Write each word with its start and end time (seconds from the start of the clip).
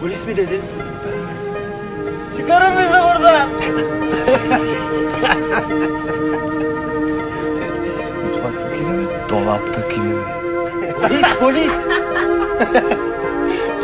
Polis 0.00 0.26
mi 0.26 0.36
dedin? 0.36 0.62
Çıkarın 2.36 2.78
bizi 2.78 2.90
buradan. 2.90 3.48
Mutfaktakini 8.24 8.92
mi? 8.92 9.06
Dolaptakini 9.28 10.04
mi? 10.14 10.22
polis 11.00 11.26
polis. 11.40 11.72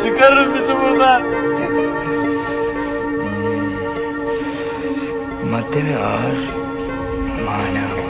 Çıkarın 0.03 0.53
bizi 0.55 0.73
buradan. 0.81 1.21
Madde 5.51 5.83
mi 5.83 5.95
ağır? 5.97 6.39
Mana 7.45 7.87
mı? 7.87 8.06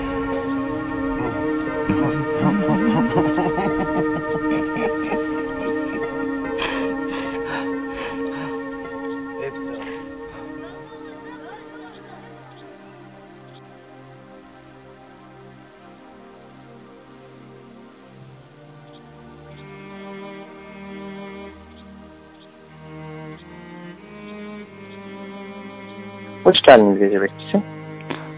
Hoş 26.47 26.61
geldiniz 26.61 26.99
Gece 26.99 27.21
Bekçisi. 27.21 27.61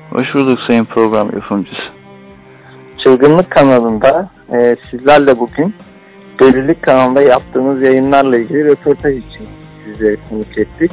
Hoş 0.09 0.35
bulduk 0.35 0.59
sayın 0.67 0.85
program 0.85 1.31
yapımcısı. 1.33 1.81
Çılgınlık 3.03 3.51
kanalında 3.51 4.29
e, 4.53 4.75
sizlerle 4.91 5.39
bugün 5.39 5.73
Delilik 6.39 6.81
kanalında 6.81 7.21
yaptığınız 7.21 7.81
yayınlarla 7.81 8.37
ilgili 8.37 8.65
röportaj 8.65 9.17
için 9.17 9.47
sizleri 9.85 10.17
konuk 10.29 10.57
ettik. 10.57 10.91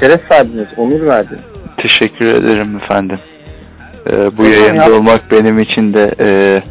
Şeref 0.00 0.30
verdiniz, 0.30 0.68
onur 0.76 1.06
verdiniz. 1.06 1.44
Teşekkür 1.76 2.28
ederim 2.28 2.76
efendim. 2.76 3.18
Ee, 4.06 4.36
bu 4.36 4.42
yayında 4.42 4.94
olmak 4.94 5.30
benim 5.30 5.58
için 5.58 5.94
de 5.94 6.14
e, 6.20 6.62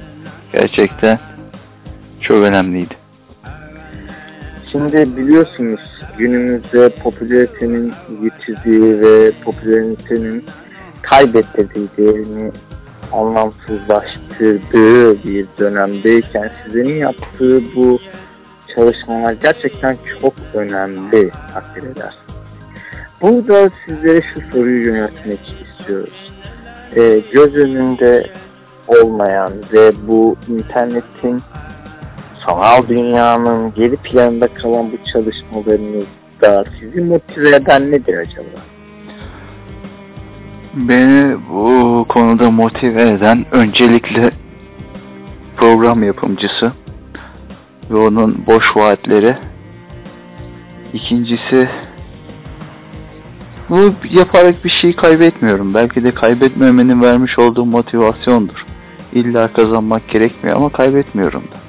gerçekten 0.54 1.20
çok 2.22 2.38
önemliydi. 2.38 2.99
Şimdi 4.72 5.18
biliyorsunuz 5.18 5.80
günümüzde 6.18 6.90
popülaritenin 6.90 7.94
yitirdiği 8.22 9.02
ve 9.02 9.32
popülaritenin 9.32 10.46
kaybettirdiği 11.02 11.90
değerini 11.98 12.52
anlamsızlaştırdığı 13.14 15.24
bir 15.24 15.48
dönemdeyken 15.60 16.52
sizlerin 16.64 16.96
yaptığı 16.96 17.62
bu 17.76 18.00
çalışmalar 18.76 19.34
gerçekten 19.34 19.98
çok 20.22 20.34
önemli 20.54 21.32
takdir 21.54 21.84
eder. 21.84 22.14
Burada 23.22 23.70
sizlere 23.86 24.22
şu 24.34 24.42
soruyu 24.52 24.86
yöneltmek 24.86 25.40
istiyoruz. 25.40 26.32
Ee, 26.96 27.22
göz 27.34 27.56
önünde 27.56 28.30
olmayan 28.88 29.54
ve 29.74 30.08
bu 30.08 30.36
internetin 30.48 31.42
sanal 32.46 32.88
dünyanın 32.88 33.74
geri 33.74 33.96
planında 33.96 34.48
kalan 34.48 34.92
bu 34.92 34.98
çalışmalarınızda 35.14 36.66
sizi 36.80 37.02
motive 37.02 37.56
eden 37.56 37.92
nedir 37.92 38.18
acaba? 38.18 38.60
Beni 40.74 41.38
bu 41.50 42.06
konuda 42.10 42.52
motive 42.52 43.10
eden 43.10 43.46
öncelikle 43.52 44.32
program 45.58 46.04
yapımcısı 46.04 46.72
ve 47.92 47.96
onun 47.96 48.44
boş 48.48 48.64
vaatleri. 48.76 49.38
İkincisi 50.94 51.70
bu 53.70 53.94
yaparak 54.10 54.66
bir 54.66 54.74
şey 54.82 54.96
kaybetmiyorum. 54.96 55.74
Belki 55.74 56.04
de 56.04 56.12
kaybetmemenin 56.14 57.02
vermiş 57.02 57.40
olduğu 57.40 57.66
motivasyondur. 57.66 58.66
İlla 59.14 59.54
kazanmak 59.54 60.10
gerekmiyor 60.10 60.56
ama 60.58 60.70
kaybetmiyorum 60.70 61.44
da. 61.44 61.69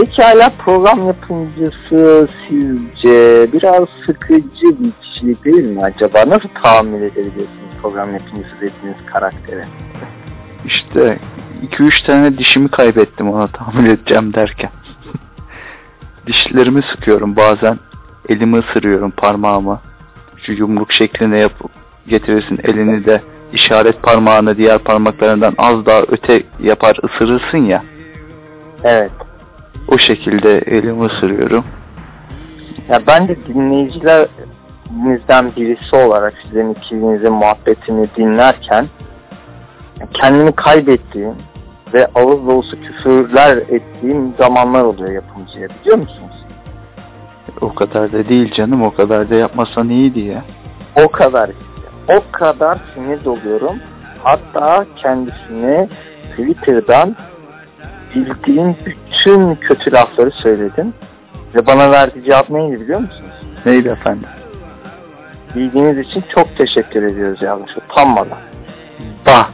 Peki 0.00 0.22
hala 0.22 0.48
program 0.64 1.06
yapımcısı 1.06 2.28
sizce 2.48 3.48
biraz 3.52 3.88
sıkıcı 4.06 4.80
bir 4.80 4.92
kişilik 5.02 5.44
değil 5.44 5.64
mi 5.64 5.82
acaba? 5.82 6.18
Nasıl 6.26 6.48
tahammül 6.64 7.02
edebiliyorsunuz 7.02 7.70
program 7.82 8.14
yapımcısı 8.14 8.54
dediğiniz 8.56 9.06
karaktere? 9.12 9.68
İşte 10.66 11.18
2-3 11.70 12.06
tane 12.06 12.38
dişimi 12.38 12.68
kaybettim 12.68 13.30
ona 13.30 13.46
tahammül 13.46 13.90
edeceğim 13.90 14.34
derken. 14.34 14.70
Dişlerimi 16.26 16.82
sıkıyorum 16.82 17.36
bazen. 17.36 17.78
Elimi 18.28 18.58
ısırıyorum 18.58 19.10
parmağımı. 19.10 19.80
Şu 20.36 20.52
yumruk 20.52 20.92
şeklinde 20.92 21.36
yapıp 21.36 21.70
getirirsin 22.08 22.60
elini 22.64 23.04
de 23.04 23.22
işaret 23.52 24.02
parmağını 24.02 24.56
diğer 24.56 24.78
parmaklarından 24.78 25.54
az 25.58 25.86
daha 25.86 26.00
öte 26.08 26.42
yapar 26.60 26.96
ısırırsın 27.04 27.58
ya. 27.58 27.84
Evet. 28.84 29.10
O 29.90 29.98
şekilde 29.98 30.58
elimi 30.58 31.04
ısırıyorum. 31.04 31.64
Ya 32.88 32.96
ben 33.08 33.28
de 33.28 33.36
dinleyicilerinizden 33.46 35.56
birisi 35.56 35.96
olarak 35.96 36.34
sizin 36.42 36.74
ikinizin 36.74 37.32
muhabbetini 37.32 38.08
dinlerken 38.16 38.88
kendimi 40.12 40.52
kaybettiğim 40.52 41.34
ve 41.94 42.06
ağız 42.14 42.46
dolusu 42.46 42.80
küfürler 42.80 43.56
ettiğim 43.56 44.34
zamanlar 44.38 44.84
oluyor 44.84 45.10
yapımcıya 45.10 45.68
biliyor 45.68 45.98
musunuz? 45.98 46.44
O 47.60 47.74
kadar 47.74 48.12
da 48.12 48.28
değil 48.28 48.54
canım 48.54 48.82
o 48.82 48.94
kadar 48.94 49.30
da 49.30 49.34
yapmasan 49.34 49.88
iyiydi 49.88 50.20
ya. 50.20 50.44
O 51.04 51.08
kadar 51.08 51.48
işte. 51.48 51.64
O 52.08 52.22
kadar 52.32 52.78
sinir 52.94 53.24
doluyorum. 53.24 53.78
Hatta 54.22 54.86
kendisine 54.96 55.88
Twitter'dan 56.30 57.16
bildiğim 58.14 58.76
bütün 58.86 59.54
kötü 59.54 59.92
lafları 59.92 60.30
söyledim. 60.30 60.94
Ve 61.54 61.66
bana 61.66 61.90
verdiği 61.92 62.24
cevap 62.24 62.50
neydi 62.50 62.80
biliyor 62.80 63.00
musunuz? 63.00 63.34
Neydi 63.66 63.88
efendim? 63.88 64.28
Bildiğiniz 65.54 65.98
için 65.98 66.24
çok 66.34 66.56
teşekkür 66.56 67.02
ediyoruz 67.02 67.42
yalnız. 67.42 67.68
Utanmadan. 67.76 68.38
Bah. 69.26 69.50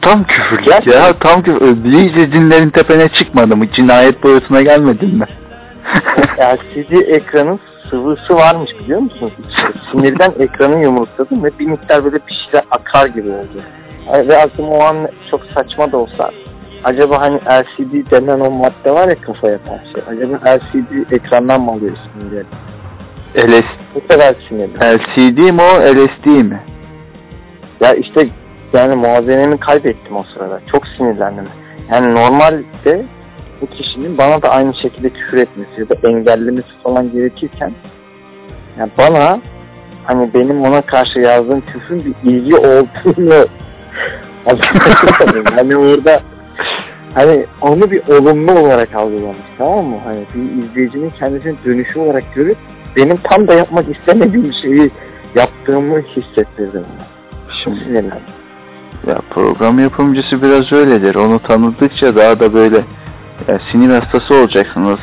Tam 0.00 0.24
Gerçekten. 0.64 1.00
ya. 1.00 1.08
Tam 1.20 1.42
küfür. 1.42 1.84
İyice 1.84 2.32
dinlerin 2.32 2.70
tepene 2.70 3.08
çıkmadı 3.08 3.56
mı? 3.56 3.72
Cinayet 3.72 4.22
boyutuna 4.22 4.60
gelmedin 4.60 5.14
mi? 5.18 5.24
LCD 6.38 6.92
ekranın 6.92 7.60
sıvısı 7.90 8.34
varmış 8.34 8.70
biliyor 8.80 9.00
musunuz? 9.00 9.32
Sinirden 9.92 10.32
ekranı 10.38 10.82
yumrukladım 10.82 11.44
ve 11.44 11.58
bir 11.58 11.66
miktar 11.66 12.04
böyle 12.04 12.16
bir 12.16 12.34
şeyler 12.44 12.64
akar 12.70 13.06
gibi 13.06 13.30
oldu. 13.30 13.62
Ve 14.28 14.36
aklıma 14.36 14.68
o 14.68 14.82
an 14.82 14.96
çok 15.30 15.40
saçma 15.54 15.92
da 15.92 15.96
olsa 15.96 16.30
acaba 16.84 17.20
hani 17.20 17.36
LCD 17.36 18.10
denen 18.10 18.40
o 18.40 18.50
madde 18.50 18.90
var 18.90 19.08
ya 19.08 19.20
kafa 19.20 19.48
yapan 19.48 19.78
şey. 19.92 20.02
Acaba 20.08 20.56
LCD 20.56 21.12
ekrandan 21.12 21.60
mı 21.60 21.72
alıyorsun 21.72 22.30
diye. 22.30 22.42
LS, 23.36 23.64
Bu 23.94 24.06
kadar 24.08 24.34
sinirli. 24.48 24.74
LCD 24.74 25.38
mi 25.38 25.62
o 25.62 25.80
LSD 25.80 26.26
mi? 26.26 26.60
Ya 27.84 27.94
işte 27.94 28.28
yani 28.72 28.94
muazenemi 28.94 29.58
kaybettim 29.60 30.16
o 30.16 30.24
sırada. 30.34 30.60
Çok 30.72 30.86
sinirlendim. 30.86 31.48
Yani 31.90 32.14
normalde 32.14 33.04
bu 33.60 33.66
kişinin 33.66 34.18
bana 34.18 34.42
da 34.42 34.48
aynı 34.48 34.74
şekilde 34.74 35.10
küfür 35.10 35.38
etmesi 35.38 35.70
ya 35.80 35.88
da 35.88 36.08
engellemesi 36.08 36.68
falan 36.82 37.12
gerekirken 37.12 37.72
yani 38.78 38.90
bana 38.98 39.40
hani 40.04 40.34
benim 40.34 40.62
ona 40.62 40.82
karşı 40.82 41.18
yazdığım 41.18 41.60
küfrün 41.60 42.04
bir 42.04 42.30
ilgi 42.30 42.56
olduğunu 42.56 43.46
hani 45.54 45.76
orada 45.76 46.20
hani 47.14 47.46
onu 47.60 47.90
bir 47.90 48.08
olumlu 48.08 48.52
olarak 48.52 48.94
algılamış 48.94 49.46
tamam 49.58 49.84
mı? 49.84 49.96
Hani 50.04 50.24
bir 50.34 50.64
izleyicinin 50.64 51.10
kendisini 51.10 51.56
dönüşü 51.64 51.98
olarak 51.98 52.34
görüp 52.34 52.56
benim 52.96 53.16
tam 53.16 53.48
da 53.48 53.54
yapmak 53.54 53.96
istemediğim 53.96 54.52
şeyi 54.62 54.90
yaptığımı 55.34 56.00
hissettirdi 56.00 56.74
bana. 56.74 57.06
Çok 57.48 57.54
Şimdi 57.64 57.78
sinirlendim. 57.78 58.18
ya 59.06 59.18
program 59.30 59.78
yapımcısı 59.78 60.42
biraz 60.42 60.72
öyledir. 60.72 61.14
Onu 61.14 61.38
tanıdıkça 61.38 62.16
daha 62.16 62.40
da 62.40 62.54
böyle 62.54 62.84
ya 63.48 63.58
sinir 63.72 63.90
hastası 63.90 64.34
olacaksınız. 64.34 64.98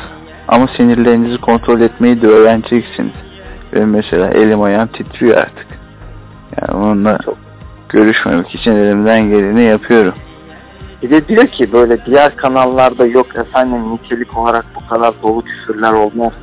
Ama 0.47 0.67
sinirlerinizi 0.77 1.37
kontrol 1.37 1.81
etmeyi 1.81 2.21
de 2.21 2.27
öğreneceksiniz. 2.27 3.13
Benim 3.73 3.89
mesela 3.89 4.27
elim 4.27 4.61
ayağım 4.61 4.87
titriyor 4.87 5.37
artık. 5.37 5.67
Yani 6.61 6.83
onunla 6.83 7.17
Çok. 7.25 7.37
görüşmemek 7.89 8.55
için 8.55 8.71
elimden 8.71 9.29
geleni 9.29 9.63
yapıyorum. 9.63 10.13
Bir 11.05 11.09
de 11.09 11.27
diyor 11.27 11.47
ki 11.47 11.71
böyle 11.71 12.05
diğer 12.05 12.35
kanallarda 12.35 13.05
yok 13.05 13.35
efendim 13.35 13.93
nitelik 13.93 14.37
olarak 14.37 14.65
bu 14.75 14.89
kadar 14.89 15.21
dolu 15.21 15.43
küfürler 15.43 15.93
olmaz. 15.93 16.33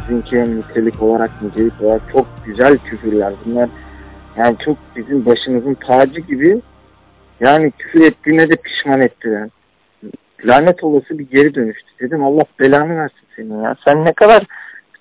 Sizinki 0.00 0.36
nitelik 0.36 1.02
olarak 1.02 1.30
nicelik 1.42 1.80
olarak 1.80 2.02
çok 2.12 2.26
güzel 2.46 2.78
küfürler. 2.78 3.32
Bunlar 3.44 3.68
yani 4.36 4.56
çok 4.64 4.76
bizim 4.96 5.26
başımızın 5.26 5.74
tacı 5.74 6.20
gibi 6.20 6.60
yani 7.40 7.70
küfür 7.70 8.06
ettiğine 8.06 8.50
de 8.50 8.56
pişman 8.56 9.00
ettiler. 9.00 9.48
Lanet 10.44 10.84
olası 10.84 11.18
bir 11.18 11.30
geri 11.30 11.54
dönüştü. 11.54 11.88
Dedim 12.00 12.24
Allah 12.24 12.44
belanı 12.60 12.96
versin 12.96 13.26
senin 13.36 13.62
ya. 13.62 13.76
Sen 13.84 14.04
ne 14.04 14.12
kadar 14.12 14.46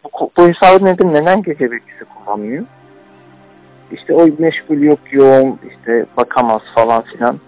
bu, 0.03 0.31
bu 0.37 0.47
hesabı 0.47 0.85
nedir? 0.85 1.05
Neden 1.05 1.43
gece 1.43 1.71
bekçisi 1.71 2.05
kullanmıyor? 2.05 2.63
İşte 3.91 4.13
o 4.13 4.27
meşgul 4.39 4.81
yok 4.81 4.99
yoğun 5.11 5.59
işte 5.69 6.05
bakamaz 6.17 6.61
falan 6.75 7.01
filan. 7.01 7.39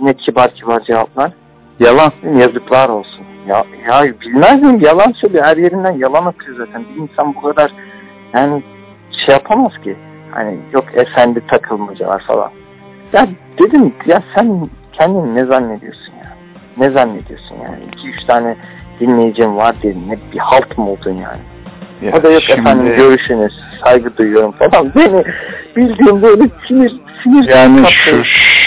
Yine 0.00 0.14
kibar 0.14 0.54
kibar 0.54 0.80
cevaplar. 0.80 1.32
Yalan. 1.80 2.12
Yazıklar 2.34 2.88
olsun. 2.88 3.24
Ya, 3.48 3.64
ya 3.88 4.02
bilmez 4.20 4.62
miyim? 4.62 4.80
Yalan 4.80 5.12
söylüyor. 5.12 5.44
Her 5.44 5.56
yerinden 5.56 5.92
yalan 5.92 6.26
atıyor 6.26 6.56
zaten. 6.58 6.84
Bir 6.94 7.02
insan 7.02 7.34
bu 7.34 7.42
kadar 7.42 7.70
yani 8.34 8.62
şey 9.10 9.32
yapamaz 9.32 9.72
ki. 9.84 9.96
Hani 10.30 10.58
yok 10.72 10.84
efendi 10.94 11.46
takılmacalar 11.46 12.22
falan. 12.22 12.50
Ya 13.12 13.28
dedim 13.58 13.94
ya 14.06 14.22
sen 14.34 14.70
kendini 14.92 15.34
ne 15.34 15.44
zannediyorsun 15.44 16.12
ya? 16.12 16.36
Ne 16.76 16.90
zannediyorsun 16.90 17.56
yani? 17.64 17.78
İki 17.92 18.08
üç 18.08 18.24
tane 18.24 18.56
dinleyicim 19.00 19.56
var 19.56 19.82
diye 19.82 19.94
ne 20.08 20.18
bir 20.32 20.38
halt 20.38 20.78
mı 20.78 20.90
oldun 20.90 21.12
yani? 21.12 21.40
Ya 22.02 22.12
o 22.18 22.22
da 22.22 22.30
yok 22.30 22.42
şimdi- 22.42 22.60
efendim 22.60 22.96
görüşünüz, 22.98 23.52
saygı 23.84 24.16
duyuyorum 24.16 24.52
falan. 24.52 24.92
Beni 24.94 25.24
bildiğim 25.76 26.22
böyle 26.22 26.44
sinir 26.68 26.92
sinir 27.22 27.48
Yani 27.48 27.82
şu, 27.86 28.24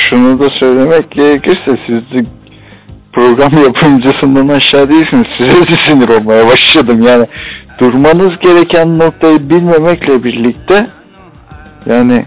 şunu 0.10 0.40
da 0.40 0.50
söylemek 0.50 1.12
gerekirse 1.12 1.78
siz 1.88 2.26
program 3.14 3.64
yapımcısından 3.64 4.48
aşağı 4.48 4.90
değilsiniz. 4.90 5.28
Size 5.38 5.62
de 5.62 5.76
sinir 5.86 6.10
olmaya 6.10 6.48
başladım. 6.48 7.06
Yani 7.08 7.28
durmanız 7.80 8.40
gereken 8.40 9.00
noktayı 9.00 9.50
bilmemekle 9.50 10.24
birlikte 10.24 10.88
yani 11.86 12.26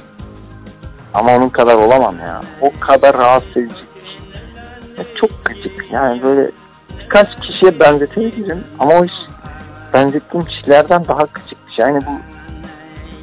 Ama 1.15 1.37
onun 1.37 1.49
kadar 1.49 1.75
olamam 1.75 2.19
ya. 2.19 2.43
O 2.61 2.81
kadar 2.81 3.17
rahatsız 3.17 3.57
edici. 3.57 3.85
Ya 4.99 5.05
çok 5.21 5.45
gıcık. 5.45 5.93
Yani 5.93 6.23
böyle 6.23 6.51
birkaç 7.01 7.29
kişiye 7.41 7.81
benzetebilirim 7.81 8.65
ama 8.79 8.95
o 8.95 9.05
iş 9.05 9.13
benzettiğim 9.95 10.47
kişilerden 10.47 11.09
daha 11.09 11.23
gıcık. 11.23 11.59
Yani 11.79 12.01
bu 12.07 12.11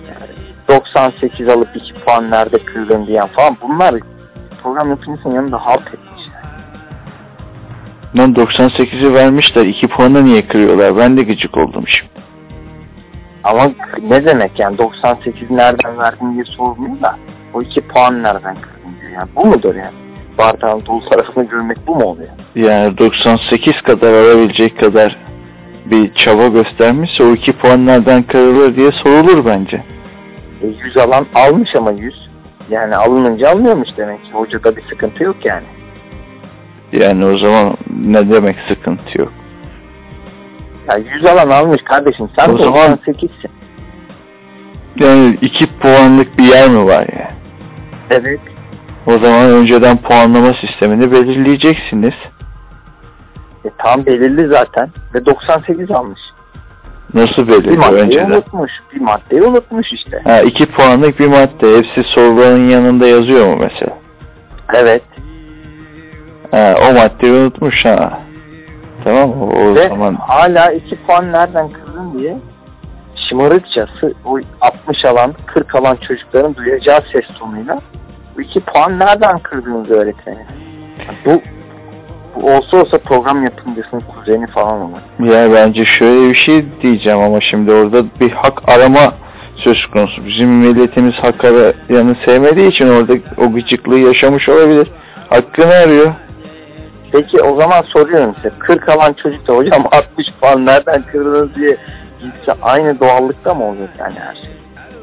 yani 0.07 0.31
98 0.69 1.49
alıp 1.49 1.75
2 1.75 1.93
puan 1.93 2.31
nerede 2.31 2.57
kırdın 2.65 3.07
diyen 3.07 3.27
falan 3.27 3.57
bunlar 3.61 3.95
program 4.63 4.89
yapımcısının 4.89 5.35
yanında 5.35 5.57
halt 5.65 5.87
etmiş. 5.87 6.21
Yani. 6.33 8.21
lan 8.21 8.33
98'i 8.33 9.13
vermişler. 9.13 9.65
2 9.65 9.87
puanı 9.87 10.25
niye 10.25 10.47
kırıyorlar? 10.47 10.97
Ben 10.97 11.17
de 11.17 11.23
gıcık 11.23 11.57
oldum 11.57 11.83
şimdi. 11.87 12.19
Ama 13.43 13.71
ne 14.01 14.25
demek 14.25 14.59
yani 14.59 14.77
98 14.77 15.51
nereden 15.51 15.97
verdin 15.97 16.33
diye 16.33 16.43
sormuyor 16.43 17.01
da 17.01 17.15
o 17.53 17.61
2 17.61 17.81
puan 17.81 18.23
nereden 18.23 18.55
kırdın 18.55 19.01
diyor. 19.01 19.11
Yani 19.11 19.29
bu 19.35 19.45
mudur 19.45 19.75
yani? 19.75 19.95
Bardağın 20.37 20.85
dolu 20.85 21.09
tarafını 21.09 21.43
görmek 21.43 21.77
bu 21.87 21.95
mu 21.95 22.05
oluyor? 22.05 22.29
Yani 22.55 22.97
98 22.97 23.81
kadar 23.81 24.11
alabilecek 24.11 24.79
kadar 24.79 25.17
bir 25.85 26.13
çaba 26.13 26.47
göstermişse 26.47 27.23
o 27.23 27.33
2 27.33 27.53
puan 27.53 27.85
nereden 27.85 28.23
kırılır 28.23 28.75
diye 28.75 28.91
sorulur 28.91 29.45
bence. 29.45 29.83
E, 30.61 30.67
100 30.67 30.97
alan 30.97 31.25
almış 31.35 31.75
ama 31.75 31.91
100. 31.91 32.28
Yani 32.69 32.95
alınınca 32.95 33.49
almıyormuş 33.49 33.89
demek 33.97 34.23
ki. 34.23 34.31
Hocada 34.31 34.75
bir 34.75 34.81
sıkıntı 34.89 35.23
yok 35.23 35.45
yani. 35.45 35.65
Yani 36.91 37.25
o 37.25 37.37
zaman 37.37 37.77
ne 38.03 38.29
demek 38.29 38.55
sıkıntı 38.67 39.21
yok. 39.21 39.33
Ya 40.89 40.97
100 40.97 41.25
alan 41.25 41.49
almış 41.49 41.81
kardeşim. 41.83 42.29
Sen 42.39 42.53
O 42.53 42.57
zaman- 42.57 42.77
98'sin. 42.77 43.51
Yani 44.95 45.37
2 45.41 45.67
puanlık 45.79 46.37
bir 46.37 46.43
yer 46.43 46.69
mi 46.71 46.85
var 46.85 47.07
yani? 47.13 47.31
Evet. 48.11 48.39
O 49.07 49.11
zaman 49.11 49.49
önceden 49.49 49.97
puanlama 49.97 50.53
sistemini 50.53 51.11
belirleyeceksiniz. 51.11 52.13
E, 53.65 53.69
tam 53.77 54.05
belirli 54.05 54.47
zaten. 54.47 54.89
Ve 55.15 55.25
98 55.25 55.91
almış. 55.91 56.19
Nasıl 57.13 57.47
Bir 57.47 57.47
belirli 57.47 57.77
maddeyi 57.77 58.01
önceden? 58.03 58.25
unutmuş. 58.31 58.71
Bir 58.93 59.01
maddeyi 59.01 59.41
unutmuş 59.43 59.93
işte. 59.93 60.21
Ha, 60.23 60.39
2 60.41 60.65
puanlık 60.71 61.19
bir 61.19 61.27
madde. 61.27 61.77
Hepsi 61.77 62.03
soruların 62.03 62.69
yanında 62.69 63.07
yazıyor 63.07 63.45
mu 63.47 63.57
mesela? 63.59 63.97
Evet. 64.73 65.03
Ha, 66.51 66.73
o 66.89 66.93
maddeyi 66.93 67.33
unutmuş 67.33 67.85
ha. 67.85 68.19
Tamam 69.03 69.29
mı? 69.29 69.45
O 69.45 69.75
Ve 69.75 69.81
zaman 69.81 70.15
hala 70.15 70.71
2 70.71 70.95
puan 70.95 71.31
nereden 71.31 71.69
kırdın 71.69 72.13
diye 72.19 72.37
şımarıkça 73.29 73.85
o 74.25 74.39
60 74.61 75.05
alan 75.05 75.33
40 75.45 75.75
alan 75.75 75.97
çocukların 76.07 76.55
duyacağı 76.55 76.97
ses 77.13 77.25
tonuyla 77.39 77.79
bu 78.37 78.41
2 78.41 78.59
puan 78.59 78.99
nereden 78.99 79.39
kırdığınızı 79.39 79.93
öğretmeni. 79.93 80.45
Bu 81.25 81.41
olsa 82.35 82.77
olsa 82.77 82.97
program 82.97 83.43
yapımcısının 83.43 84.01
kuzeni 84.01 84.47
falan 84.47 84.81
olur. 84.81 84.99
ya 85.33 85.53
bence 85.53 85.85
şöyle 85.85 86.29
bir 86.29 86.35
şey 86.35 86.65
diyeceğim 86.81 87.19
ama 87.19 87.41
şimdi 87.41 87.71
orada 87.71 88.03
bir 88.19 88.31
hak 88.31 88.61
arama 88.73 89.13
söz 89.55 89.85
konusu. 89.85 90.25
Bizim 90.25 90.49
milletimiz 90.49 91.13
hak 91.15 91.45
arayanı 91.45 92.15
sevmediği 92.27 92.67
için 92.69 92.87
orada 92.87 93.13
o 93.37 93.51
gıcıklığı 93.53 93.99
yaşamış 93.99 94.49
olabilir. 94.49 94.87
Hakkını 95.29 95.73
arıyor. 95.73 96.13
Peki 97.11 97.41
o 97.41 97.61
zaman 97.61 97.81
soruyorum 97.93 98.35
size 98.35 98.51
40 98.59 98.89
alan 98.89 99.13
çocuk 99.23 99.47
da 99.47 99.53
hocam 99.53 99.85
60 99.91 100.27
puan 100.41 100.65
nereden 100.65 101.01
kırdınız 101.01 101.55
diye 101.55 101.77
gitse 102.19 102.53
aynı 102.61 102.99
doğallıkta 102.99 103.53
mı 103.53 103.63
olacak 103.65 103.89
yani 103.99 104.15
her 104.19 104.35
şey? 104.35 104.49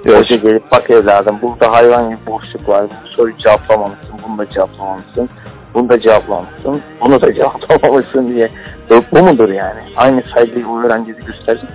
Ya, 0.05 0.21
Hoca 0.21 0.37
gelip 0.37 0.63
bak 0.73 0.91
evladım 0.91 1.39
burada 1.43 1.73
hayvan 1.73 2.11
gibi 2.11 2.27
boşluk 2.27 2.69
var. 2.69 2.87
Bu 3.05 3.09
soruyu 3.09 3.37
cevaplamamışsın. 3.39 4.17
Bunu 4.29 4.39
da 4.39 4.51
cevaplamamışsın. 4.51 5.29
Bunu 5.77 5.89
da 5.89 6.01
cevaplamamışsın. 6.01 6.83
Bunu 7.01 7.21
da 7.21 7.35
cevaplamamışsın 7.35 8.29
diye. 8.29 8.51
Yok 8.91 9.05
bu 9.13 9.25
mudur 9.25 9.49
yani? 9.49 9.81
Aynı 9.97 10.23
saygıyı 10.35 10.69
o 10.69 10.81
öğrenciye 10.81 11.17
gösterecek. 11.27 11.69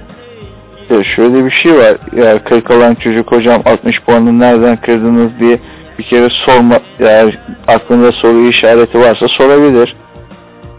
Ya 0.90 1.04
şöyle 1.04 1.46
bir 1.46 1.52
şey 1.52 1.72
var. 1.72 1.98
Ya 2.14 2.44
40 2.44 2.76
alan 2.76 2.96
çocuk 2.96 3.32
hocam 3.32 3.62
60 3.66 4.02
puanı 4.02 4.40
nereden 4.40 4.78
kırdınız 4.78 5.40
diye 5.40 5.60
bir 6.00 6.04
kere 6.04 6.28
sorma 6.30 6.76
eğer 7.00 7.40
aklında 7.68 8.12
soru 8.12 8.48
işareti 8.48 8.98
varsa 8.98 9.28
sorabilir. 9.28 9.96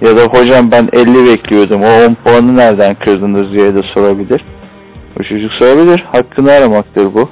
Ya 0.01 0.09
da 0.09 0.23
hocam 0.23 0.71
ben 0.71 0.89
50 0.93 1.27
bekliyordum. 1.27 1.83
O 1.83 1.87
10 2.09 2.15
puanı 2.15 2.57
nereden 2.57 2.95
kırdınız 2.95 3.53
diye 3.53 3.75
de 3.75 3.83
sorabilir. 3.83 4.45
O 5.21 5.23
çocuk 5.23 5.53
sorabilir. 5.53 6.05
Hakkını 6.13 6.53
aramaktır 6.53 7.15
bu. 7.15 7.29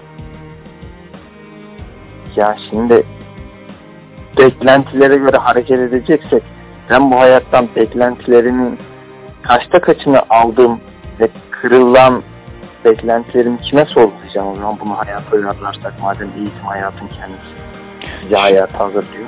Ya 2.37 2.56
şimdi 2.70 3.04
beklentilere 4.44 5.16
göre 5.16 5.37
hareket 5.37 5.78
edeceksek 5.81 6.42
ben 6.90 7.10
bu 7.10 7.16
hayattan 7.16 7.69
beklentilerimin 7.76 8.78
kaçta 9.42 9.81
kaçını 9.81 10.22
aldığım 10.31 10.81
ve 11.20 11.28
kırılan 11.50 12.23
beklentilerimi 12.85 13.61
kime 13.61 13.85
sorgulayacağım 13.85 14.49
o 14.49 14.56
zaman 14.56 14.78
bunu 14.80 14.99
hayata 14.99 15.37
uyarlarsak 15.37 15.94
madem 16.02 16.28
eğitim 16.38 16.64
hayatın 16.66 17.09
kendisi 17.09 17.61
bizi 18.25 18.37
hayata 18.37 18.78
hazırlıyor. 18.78 19.26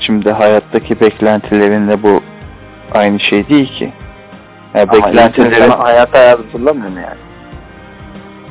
Şimdi 0.00 0.32
hayattaki 0.32 1.00
beklentilerinle 1.00 2.02
bu 2.02 2.20
aynı 2.92 3.20
şey 3.20 3.48
değil 3.48 3.78
ki. 3.78 3.92
Ya 4.74 4.82
Ama 4.82 4.92
beklentilerin 4.92 5.70
hayata 5.70 6.18
hazırlamıyor 6.18 6.88
mu 6.88 7.00
yani? 7.00 7.30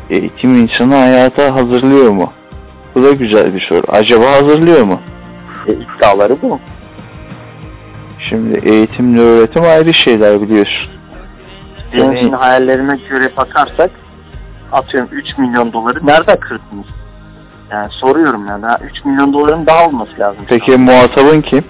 eğitim 0.10 0.56
insanı 0.56 0.96
hayata 0.96 1.56
hazırlıyor 1.56 2.10
mu? 2.10 2.34
Bu 2.96 3.04
da 3.04 3.12
güzel 3.12 3.54
bir 3.54 3.62
soru. 3.70 3.84
Acaba 3.88 4.26
hazırlıyor 4.26 4.84
mu? 4.84 5.00
E, 5.70 5.74
iddiaları 5.74 6.42
bu. 6.42 6.60
Şimdi 8.30 8.70
eğitimle 8.70 9.22
öğretim 9.22 9.64
ayrı 9.64 9.94
şeyler 9.94 10.42
biliyorsun. 10.42 10.90
Benim 11.94 12.06
Yani- 12.06 12.20
şimdi 12.20 12.36
hayallerime 12.36 13.00
göre 13.10 13.32
bakarsak 13.38 13.92
atıyorum 14.72 15.10
3 15.12 15.38
milyon 15.38 15.74
doları 15.74 16.08
nerede 16.08 16.40
kırdınız? 16.40 16.86
Yani 17.72 17.88
soruyorum 17.92 18.48
ya. 18.48 18.62
Daha 18.62 18.78
3 18.78 19.06
milyon 19.06 19.34
doların 19.34 19.66
daha 19.66 19.88
olması 19.88 20.20
lazım. 20.20 20.46
Peki 20.48 20.72
muhatabın 20.72 21.42
kim? 21.42 21.64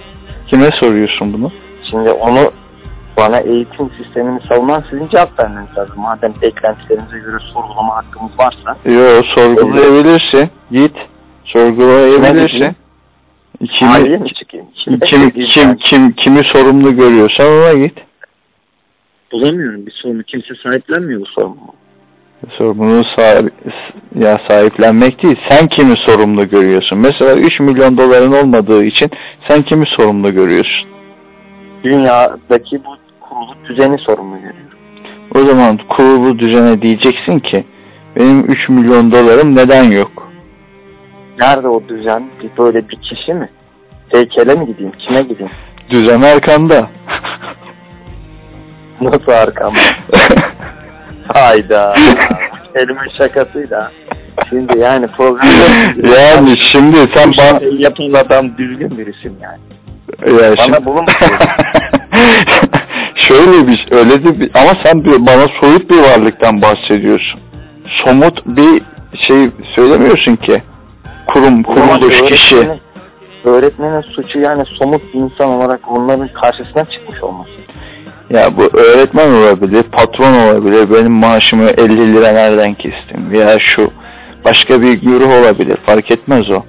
Kime 0.48 0.72
soruyorsun 0.72 1.34
bunu? 1.34 1.52
Şimdi 1.90 2.12
onu 2.12 2.52
bana 3.18 3.40
eğitim 3.40 3.90
sistemini 3.98 4.40
savunan 4.50 4.84
sizin 4.90 5.08
cevap 5.08 5.40
vermeniz 5.40 5.78
lazım. 5.78 5.96
Madem 5.98 6.34
beklentilerinize 6.42 7.20
göre 7.20 7.38
sorgulama 7.54 7.96
hakkımız 7.96 8.32
varsa. 8.40 8.76
Yo 8.86 9.06
sorgulayabilirsin. 9.36 10.50
Git. 10.72 10.96
Sorgulayabilirsin. 11.46 12.76
Kimi, 13.68 13.90
Mahalleye 13.90 14.18
mi 14.18 14.34
çıkayım? 14.34 14.68
kim, 14.76 15.00
kim, 15.00 15.30
kim, 15.30 15.76
kim, 15.76 16.12
kimi 16.12 16.40
sorumlu 16.44 16.96
görüyorsan 16.96 17.48
ona 17.48 17.86
git. 17.86 17.94
Bulamıyorum 19.32 19.86
bir 19.86 19.92
sorunu. 19.92 20.24
Kimse 20.24 20.56
sahiplenmiyor 20.64 21.22
bu 21.22 21.26
sorunu. 21.26 21.56
Sorumluluğu 22.58 23.04
sahip, 23.20 23.54
ya 24.16 24.42
sahiplenmek 24.50 25.24
değil. 25.24 25.38
Sen 25.50 25.68
kimi 25.68 25.96
sorumlu 26.08 26.50
görüyorsun? 26.50 26.98
Mesela 26.98 27.36
3 27.36 27.60
milyon 27.60 27.98
doların 27.98 28.32
olmadığı 28.32 28.84
için 28.84 29.10
sen 29.48 29.62
kimi 29.62 29.86
sorumlu 29.86 30.34
görüyorsun? 30.34 30.88
Dünyadaki 31.84 32.82
bu 32.86 32.98
kurulu 33.20 33.56
düzeni 33.70 33.98
sorumlu 33.98 34.36
görüyorum. 34.36 34.70
O 35.36 35.46
zaman 35.46 35.78
kurulu 35.90 36.40
düzene 36.40 36.82
diyeceksin 36.82 37.40
ki 37.40 37.66
benim 38.16 38.40
3 38.52 38.70
milyon 38.70 39.12
dolarım 39.12 39.56
neden 39.56 39.92
yok? 39.92 40.29
Nerede 41.40 41.68
o 41.68 41.84
düzen? 41.90 42.30
Bir 42.44 42.64
böyle 42.64 42.90
bir 42.90 42.96
kişi 42.96 43.34
mi? 43.34 43.50
Heykele 44.10 44.56
mi 44.56 44.66
gideyim? 44.66 44.92
Kime 45.00 45.22
gideyim? 45.22 45.52
Düzen 45.90 46.22
arkanda. 46.22 46.90
Nasıl 49.02 49.32
arkamda? 49.32 49.80
Hayda. 51.34 51.94
kelime 52.78 53.02
şakasıyla. 53.18 53.92
Şimdi 54.50 54.80
yani 54.80 55.08
program 55.08 55.48
yani 56.14 56.58
şimdi 56.62 56.98
sen 57.16 57.34
bana 57.38 57.60
Şey 57.60 57.76
yapan 57.80 58.14
adam 58.26 58.58
düzgün 58.58 58.98
bir 58.98 59.08
isim 59.08 59.36
yani. 59.42 59.60
ya 60.42 60.50
Bana 60.50 60.58
şimdi- 60.66 60.86
bulun. 60.86 61.06
Şöyle 63.16 63.68
bir 63.68 63.88
öyle 63.92 64.24
de 64.24 64.40
bir, 64.40 64.52
ama 64.56 64.72
sen 64.86 65.04
bir, 65.06 65.12
bana 65.12 65.46
soyut 65.62 65.90
bir 65.90 65.98
varlıktan 66.00 66.62
bahsediyorsun. 66.62 67.40
Somut 68.06 68.46
bir 68.46 68.82
şey 69.28 69.50
söylemiyorsun 69.76 70.36
ki. 70.36 70.62
Kurum, 71.34 71.64
kuruluş, 71.64 72.22
kişi. 72.22 72.58
Öğretmenin, 73.44 74.02
suçu 74.02 74.40
yani 74.40 74.64
somut 74.66 75.02
bir 75.14 75.20
insan 75.20 75.48
olarak 75.50 75.80
onların 75.92 76.28
karşısına 76.28 76.86
çıkmış 76.86 77.24
olması. 77.24 77.52
Ya 78.30 78.44
bu 78.58 78.78
öğretmen 78.78 79.30
olabilir, 79.30 79.84
patron 79.84 80.48
olabilir. 80.48 80.96
Benim 80.96 81.12
maaşımı 81.12 81.66
50 81.78 82.14
lira 82.14 82.32
nereden 82.32 82.74
kestim? 82.74 83.32
Veya 83.32 83.56
şu 83.60 83.92
başka 84.46 84.82
bir 84.82 85.02
güruh 85.02 85.38
olabilir. 85.38 85.78
Fark 85.86 86.12
etmez 86.12 86.52
o. 86.52 86.64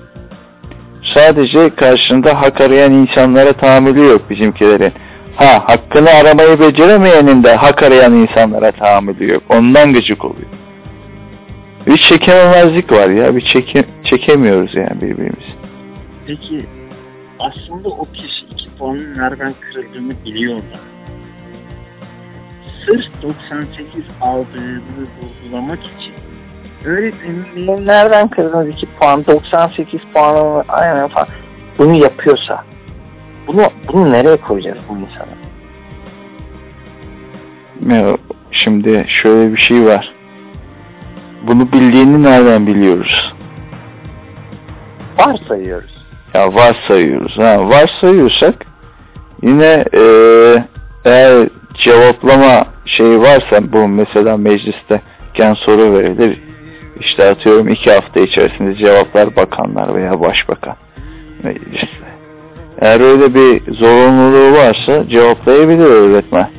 Sadece 1.16 1.74
karşında 1.74 2.30
hak 2.34 2.60
arayan 2.60 2.92
insanlara 2.92 3.52
tahammülü 3.52 4.08
yok 4.08 4.30
bizimkilerin. 4.30 4.92
Ha 5.36 5.64
hakkını 5.66 6.08
aramayı 6.10 6.60
beceremeyenin 6.60 7.44
de 7.44 7.52
hak 7.52 7.82
arayan 7.82 8.12
insanlara 8.12 8.72
tahammülü 8.72 9.32
yok. 9.32 9.42
Ondan 9.48 9.92
gıcık 9.94 10.24
oluyor. 10.24 10.59
Bir 11.90 11.96
çekememezlik 11.96 12.92
var 12.92 13.08
ya. 13.08 13.36
Bir 13.36 13.40
çeke, 13.40 13.84
çekemiyoruz 14.04 14.74
yani 14.74 15.00
birbirimizi. 15.00 15.52
Peki 16.26 16.66
aslında 17.38 17.88
o 17.88 18.04
kişi 18.04 18.46
iki 18.50 18.70
puanın 18.78 19.18
nereden 19.18 19.54
kırıldığını 19.60 20.24
biliyorlar. 20.24 20.80
Sırf 22.86 23.22
98 23.22 24.04
aldığını 24.20 24.80
vurgulamak 25.20 25.78
için 25.78 26.14
öğretmenin 26.84 27.46
Benim 27.56 27.86
nereden 27.86 28.28
kırdınız 28.28 28.68
2 28.68 28.86
puan, 28.86 29.26
98 29.26 30.00
puanı 30.14 30.64
aynen 30.68 31.08
falan. 31.08 31.28
Bunu 31.78 31.96
yapıyorsa 31.96 32.64
bunu 33.46 33.62
bunu 33.92 34.12
nereye 34.12 34.36
koyacağız 34.36 34.78
bu 34.88 34.96
insana? 34.96 35.40
Ya, 37.96 38.16
şimdi 38.50 39.04
şöyle 39.08 39.52
bir 39.52 39.60
şey 39.60 39.84
var. 39.86 40.19
Bunu 41.46 41.72
bildiğini 41.72 42.22
nereden 42.22 42.66
biliyoruz? 42.66 43.32
Varsayıyoruz. 45.20 46.06
Ya 46.34 46.40
varsayıyoruz. 46.40 47.38
Ha, 47.38 47.58
varsayıyorsak 47.68 48.66
yine 49.42 49.84
eee 49.92 50.64
eğer 51.04 51.48
cevaplama 51.74 52.64
şeyi 52.86 53.18
varsa 53.18 53.72
bu 53.72 53.88
mesela 53.88 54.36
mecliste 54.36 55.00
gen 55.34 55.54
soru 55.54 55.94
verilir. 55.94 56.38
İşte 57.00 57.28
atıyorum 57.30 57.68
iki 57.68 57.90
hafta 57.90 58.20
içerisinde 58.20 58.74
cevaplar 58.74 59.36
bakanlar 59.36 59.94
veya 59.94 60.20
başbakan 60.20 60.76
mecliste. 61.42 62.10
Eğer 62.78 63.00
öyle 63.00 63.34
bir 63.34 63.74
zorunluluğu 63.74 64.50
varsa 64.50 65.08
cevaplayabilir 65.08 65.94
öğretmen. 65.94 66.50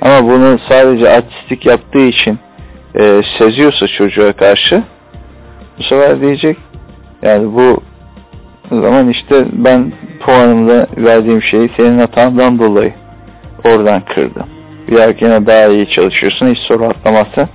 Ama 0.00 0.30
bunu 0.30 0.58
sadece 0.70 1.04
artistik 1.04 1.66
yaptığı 1.66 2.04
için 2.04 2.38
eee, 2.94 3.22
seziyorsa 3.38 3.86
çocuğa 3.98 4.32
karşı 4.32 4.82
bu 5.78 5.82
sefer 5.82 6.20
diyecek 6.20 6.56
yani 7.22 7.54
bu 7.54 7.82
zaman 8.70 9.08
işte 9.08 9.46
ben 9.52 9.92
puanımda 10.20 10.86
verdiğim 10.96 11.42
şeyi 11.42 11.70
senin 11.76 11.98
hatandan 11.98 12.58
dolayı 12.58 12.92
oradan 13.68 14.00
kırdım. 14.14 14.46
Bir 14.88 14.96
dahakine 14.96 15.46
daha 15.46 15.72
iyi 15.72 15.88
çalışıyorsun. 15.90 16.48
Hiç 16.50 16.58
soru 16.58 16.84
atlamazsan 16.84 17.48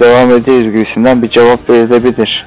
devam 0.00 0.30
ederiz 0.30 0.72
gibisinden 0.72 1.22
bir 1.22 1.30
cevap 1.30 1.70
verilebilir. 1.70 2.46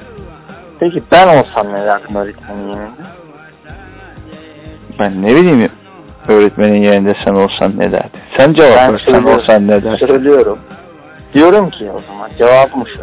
Peki 0.80 1.02
ben 1.12 1.38
olsam 1.38 1.72
ne 1.72 1.84
derdim 1.86 2.16
öğretmenin 2.16 2.68
yerinde? 2.68 3.02
Ben 4.98 5.22
ne 5.22 5.26
bileyim 5.28 5.68
öğretmenin 6.28 6.82
yerinde 6.82 7.14
sen 7.24 7.34
olsan 7.34 7.72
ne 7.78 7.92
derdin? 7.92 8.20
Sen 8.38 8.52
cevap 8.52 8.76
Ben 8.78 8.92
ver. 8.92 8.98
Sen 9.06 9.14
söylüyorum. 9.14 9.38
olsan 9.42 9.66
ne 9.66 9.84
derdin? 9.84 10.06
Söylüyorum. 10.06 10.58
Diyorum 11.34 11.70
ki 11.70 11.90
o 11.90 12.00
zaman 12.00 12.30
cevabım 12.38 12.86
şu. 12.86 13.00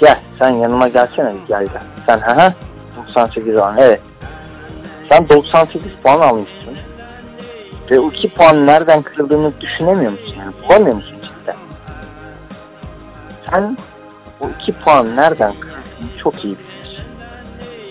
Gel 0.00 0.20
sen 0.38 0.50
yanıma 0.50 0.88
gelsene 0.88 1.34
bir 1.34 1.46
gel 1.48 1.66
gel. 1.66 1.82
Sen 2.06 2.18
ha 2.18 2.36
ha 2.36 2.54
98 2.96 3.54
puan 3.54 3.76
evet. 3.78 4.00
Sen 5.12 5.28
98 5.28 5.92
puan 6.02 6.20
almışsın. 6.20 6.76
Ve 7.90 8.00
o 8.00 8.10
2 8.10 8.28
puan 8.28 8.66
nereden 8.66 9.02
kırıldığını 9.02 9.60
düşünemiyor 9.60 10.12
musun? 10.12 10.36
Yani 10.38 10.52
bulamıyor 10.62 10.96
musun 10.96 11.16
cidden? 11.22 11.56
Sen 13.50 13.76
o 14.40 14.48
2 14.60 14.72
puan 14.72 15.16
nereden 15.16 15.52
kırıldığını 15.60 16.18
çok 16.22 16.44
iyi 16.44 16.56
biliyorsun. 16.58 17.04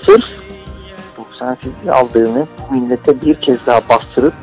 Sırf 0.05 0.25
98 1.17 1.89
aldığını 1.89 2.47
bu 2.57 2.73
millete 2.73 3.21
bir 3.21 3.35
kez 3.35 3.57
daha 3.65 3.89
bastırıp 3.89 4.33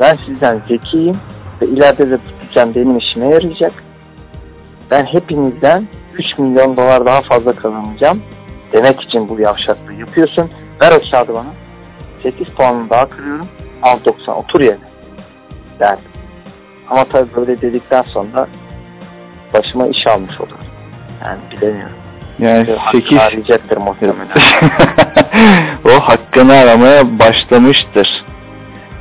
ben 0.00 0.18
sizden 0.26 0.62
zekiyim 0.68 1.20
ve 1.62 1.66
ileride 1.66 2.10
de 2.10 2.18
düzen 2.52 2.74
benim 2.74 2.98
işime 2.98 3.28
yarayacak. 3.28 3.72
Ben 4.90 5.04
hepinizden 5.04 5.88
3 6.14 6.38
milyon 6.38 6.76
dolar 6.76 7.06
daha 7.06 7.20
fazla 7.22 7.56
kazanacağım 7.56 8.22
demek 8.72 9.00
için 9.00 9.28
bu 9.28 9.40
yavşaklığı 9.40 9.94
yapıyorsun. 9.94 10.50
Ver 10.82 10.92
o 10.92 11.10
kağıdı 11.10 11.34
bana. 11.34 11.52
8 12.22 12.48
puanını 12.48 12.90
daha 12.90 13.06
kırıyorum. 13.06 13.48
Al 13.82 13.98
90 14.04 14.36
otur 14.36 14.60
yerine. 14.60 14.84
Derdim. 15.80 16.04
Ama 16.90 17.04
tabii 17.04 17.34
böyle 17.36 17.60
dedikten 17.60 18.02
sonra 18.02 18.46
başıma 19.54 19.86
iş 19.86 20.06
almış 20.06 20.40
olur. 20.40 20.58
Yani 21.24 21.40
bilemiyorum. 21.50 21.96
Yani 22.38 22.72
Hakkı 22.72 22.98
8 22.98 23.18
arayacaktır 23.18 23.76
muhtemelen. 23.76 24.28
o 25.84 26.00
hakkını 26.02 26.52
aramaya 26.52 27.18
başlamıştır. 27.18 28.24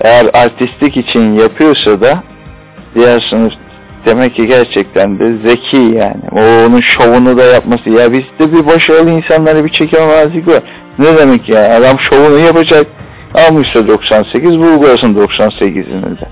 Eğer 0.02 0.26
artistlik 0.26 0.98
için 0.98 1.40
yapıyorsa 1.40 2.02
da 2.02 2.24
diğer 2.96 3.28
sınıf 3.30 3.54
demek 4.10 4.36
ki 4.36 4.48
gerçekten 4.48 5.20
de 5.20 5.50
zeki 5.50 5.82
yani. 5.82 6.24
O 6.32 6.66
onun 6.66 6.82
şovunu 6.82 7.38
da 7.38 7.44
yapması. 7.44 7.90
Ya 7.90 8.14
bizde 8.14 8.54
bir 8.54 8.68
başarılı 8.68 9.10
insanlara 9.10 9.66
bir 9.66 9.72
çekememezlik 9.72 10.48
var. 10.48 10.64
Ne 11.00 11.18
demek 11.18 11.50
ya? 11.50 11.74
Adam 11.74 12.00
şovunu 12.00 12.46
yapacak. 12.46 12.88
Almışsa 13.34 13.88
98, 13.88 14.58
vurgulasın 14.58 15.16
98'ini 15.16 16.20
de. 16.20 16.28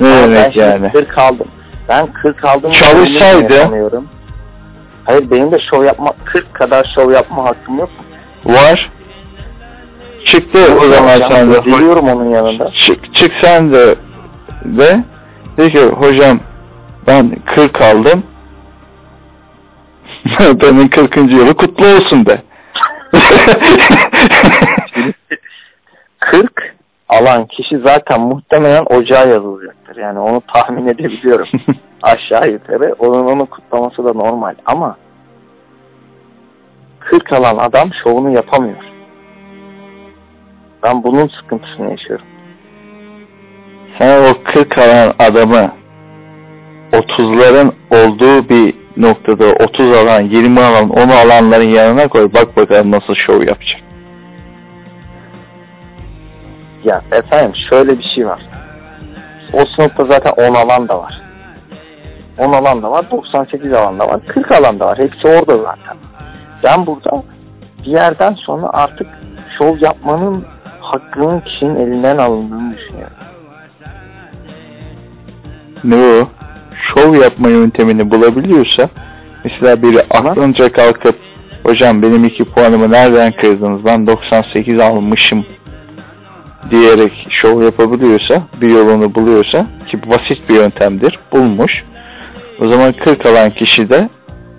Ne 0.00 0.08
Ama 0.08 0.26
ben 0.26 0.36
demek 0.36 0.52
şimdi 0.52 0.64
yani? 0.64 0.92
40 0.92 1.18
aldım. 1.18 1.46
Ben 1.88 2.06
40 2.12 2.44
aldım. 2.44 2.70
Çalışsaydı-. 2.70 4.02
Hayır 5.04 5.30
benim 5.30 5.52
de 5.52 5.58
şov 5.70 5.84
yapma 5.84 6.12
40 6.24 6.54
kadar 6.54 6.92
şov 6.94 7.10
yapma 7.10 7.44
hakkım 7.44 7.78
yok? 7.78 7.90
Var. 8.44 8.90
Çıktı 10.24 10.60
o 10.78 10.80
zaman 10.80 11.30
sen 11.30 11.54
de. 11.54 11.64
Biliyorum 11.64 12.08
onun 12.08 12.30
yanında. 12.30 12.70
Çık, 12.70 13.14
çık 13.14 13.32
sen 13.42 13.72
de 13.72 13.94
de 14.64 15.04
de 15.60 15.70
ki 15.70 15.84
hocam 15.84 16.40
ben 17.06 17.36
40 17.46 17.82
aldım. 17.82 18.22
Benim 20.40 20.90
40. 20.90 21.16
yılı 21.16 21.54
kutlu 21.54 21.86
olsun 21.86 22.26
de. 22.26 22.42
40 26.18 26.76
alan 27.08 27.46
kişi 27.46 27.78
zaten 27.78 28.20
muhtemelen 28.20 28.84
ocağa 28.84 29.26
yazılacaktır. 29.26 29.96
Yani 29.96 30.18
onu 30.18 30.42
tahmin 30.54 30.86
edebiliyorum. 30.86 31.48
Aşağı 32.02 32.50
yukarı. 32.50 32.94
Onun 32.98 33.26
onu 33.26 33.46
kutlaması 33.46 34.04
da 34.04 34.12
normal. 34.12 34.54
Ama 34.66 34.96
40 37.00 37.32
alan 37.32 37.58
adam 37.58 37.90
şovunu 38.04 38.30
yapamıyor. 38.30 38.84
Ben 40.82 41.02
bunun 41.02 41.28
sıkıntısını 41.28 41.90
yaşıyorum. 41.90 42.26
Sen 44.00 44.22
o 44.22 44.44
40 44.44 44.78
alan 44.78 45.14
adamı 45.18 45.72
30'ların 46.92 47.72
olduğu 47.90 48.48
bir 48.48 48.74
noktada 48.96 49.44
30 49.44 49.88
alan, 49.88 50.22
20 50.22 50.60
alan, 50.60 50.90
10 50.90 51.00
alanların 51.00 51.68
yanına 51.68 52.08
koy. 52.08 52.30
Bak 52.34 52.56
bakalım 52.56 52.90
nasıl 52.90 53.14
şov 53.14 53.42
yapacak. 53.42 53.80
Ya 56.84 57.02
efendim 57.12 57.52
şöyle 57.68 57.98
bir 57.98 58.12
şey 58.14 58.26
var. 58.26 58.40
O 59.52 59.64
sınıfta 59.64 60.04
zaten 60.04 60.50
10 60.50 60.54
alan 60.54 60.88
da 60.88 60.98
var. 60.98 61.20
10 62.38 62.52
alan 62.52 62.82
da 62.82 62.90
var, 62.90 63.10
98 63.10 63.72
alan 63.72 63.98
da 63.98 64.08
var, 64.08 64.20
40 64.26 64.52
alan 64.52 64.80
da 64.80 64.86
var. 64.86 64.98
Hepsi 64.98 65.28
orada 65.28 65.56
zaten. 65.56 65.96
Ben 66.64 66.86
burada 66.86 67.22
bir 67.78 67.90
yerden 67.90 68.34
sonra 68.34 68.70
artık 68.72 69.06
şov 69.58 69.76
yapmanın 69.80 70.44
hakkının 70.80 71.40
kişinin 71.40 71.76
elinden 71.76 72.18
alındığını 72.18 72.76
düşünüyorum. 72.76 73.19
Ne 75.84 75.96
o? 75.96 76.28
Şov 76.74 77.22
yapma 77.22 77.48
yöntemini 77.48 78.10
bulabiliyorsa 78.10 78.88
mesela 79.44 79.82
biri 79.82 80.00
aklınca 80.10 80.72
kalkıp 80.72 81.16
hocam 81.62 82.02
benim 82.02 82.24
iki 82.24 82.44
puanımı 82.44 82.92
nereden 82.92 83.32
kırdınız 83.32 83.84
ben 83.84 84.06
98 84.06 84.80
almışım 84.80 85.44
diyerek 86.70 87.26
şov 87.30 87.62
yapabiliyorsa 87.62 88.42
bir 88.60 88.68
yolunu 88.68 89.14
buluyorsa 89.14 89.66
ki 89.86 89.98
basit 90.10 90.48
bir 90.48 90.56
yöntemdir 90.56 91.18
bulmuş 91.32 91.84
o 92.60 92.68
zaman 92.68 92.92
40 92.92 93.26
alan 93.26 93.50
kişi 93.50 93.90
de 93.90 94.08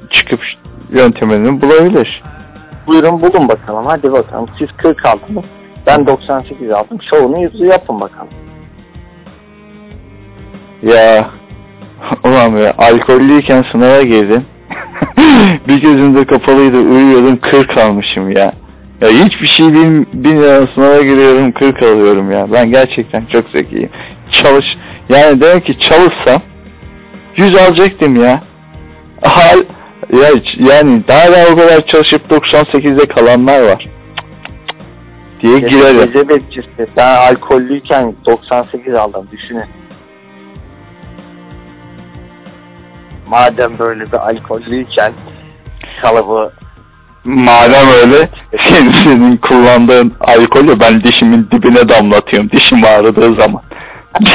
çıkıp 0.09 0.39
yöntemini 0.89 1.61
bulabilir. 1.61 2.23
Buyurun 2.87 3.21
bulun 3.21 3.49
bakalım. 3.49 3.85
Hadi 3.85 4.11
bakalım. 4.11 4.49
Siz 4.59 4.67
40 4.77 5.09
aldınız. 5.09 5.45
Ben 5.87 6.07
98 6.07 6.71
aldım. 6.71 6.97
Şovunu 7.09 7.65
yapın 7.65 8.01
bakalım. 8.01 8.29
Ya 10.81 11.31
ulan 12.23 12.55
be 12.55 12.71
alkollüyken 12.77 13.65
sınava 13.71 14.01
girdim. 14.01 14.45
bir 15.67 15.81
gözüm 15.81 16.15
de 16.15 16.25
kapalıydı 16.25 16.77
uyuyordum 16.77 17.37
40 17.37 17.77
almışım 17.77 18.31
ya. 18.31 18.53
Ya 19.01 19.09
hiçbir 19.09 19.47
şey 19.47 19.65
bilmiyorum 19.65 20.05
bilmiyorum 20.13 20.69
sınava 20.75 20.97
giriyorum 20.97 21.51
40 21.51 21.83
alıyorum 21.83 22.31
ya. 22.31 22.47
Ben 22.51 22.71
gerçekten 22.71 23.25
çok 23.25 23.49
zekiyim. 23.49 23.89
Çalış 24.31 24.65
yani 25.09 25.41
demek 25.41 25.65
ki 25.65 25.79
çalışsam 25.79 26.41
100 27.37 27.55
alacaktım 27.55 28.15
ya. 28.15 28.43
Hal 29.23 29.59
ya 30.21 30.29
yani 30.69 31.03
daha 31.07 31.27
da 31.27 31.53
o 31.53 31.57
kadar 31.57 31.87
çalışıp 31.87 32.31
98'de 32.31 33.05
kalanlar 33.07 33.61
var. 33.61 33.87
diye 35.41 35.55
girerim. 35.55 36.11
Gece 36.13 36.29
bekçisi. 36.29 36.87
Ben 36.97 37.07
alkollüyken 37.07 38.15
98 38.25 38.93
aldım. 38.93 39.27
Düşünün. 39.31 39.80
Madem 43.31 43.79
böyle 43.79 44.11
bir 44.11 44.27
alkollüyken 44.29 45.13
kalıbı 46.01 46.51
Madem 47.23 47.87
öyle 48.01 48.29
senin, 48.63 48.91
senin 48.91 49.37
kullandığın 49.37 50.13
alkolü 50.19 50.79
ben 50.79 51.03
dişimin 51.03 51.47
dibine 51.51 51.89
damlatıyorum 51.89 52.49
dişim 52.51 52.77
ağrıdığı 52.85 53.41
zaman. 53.41 53.61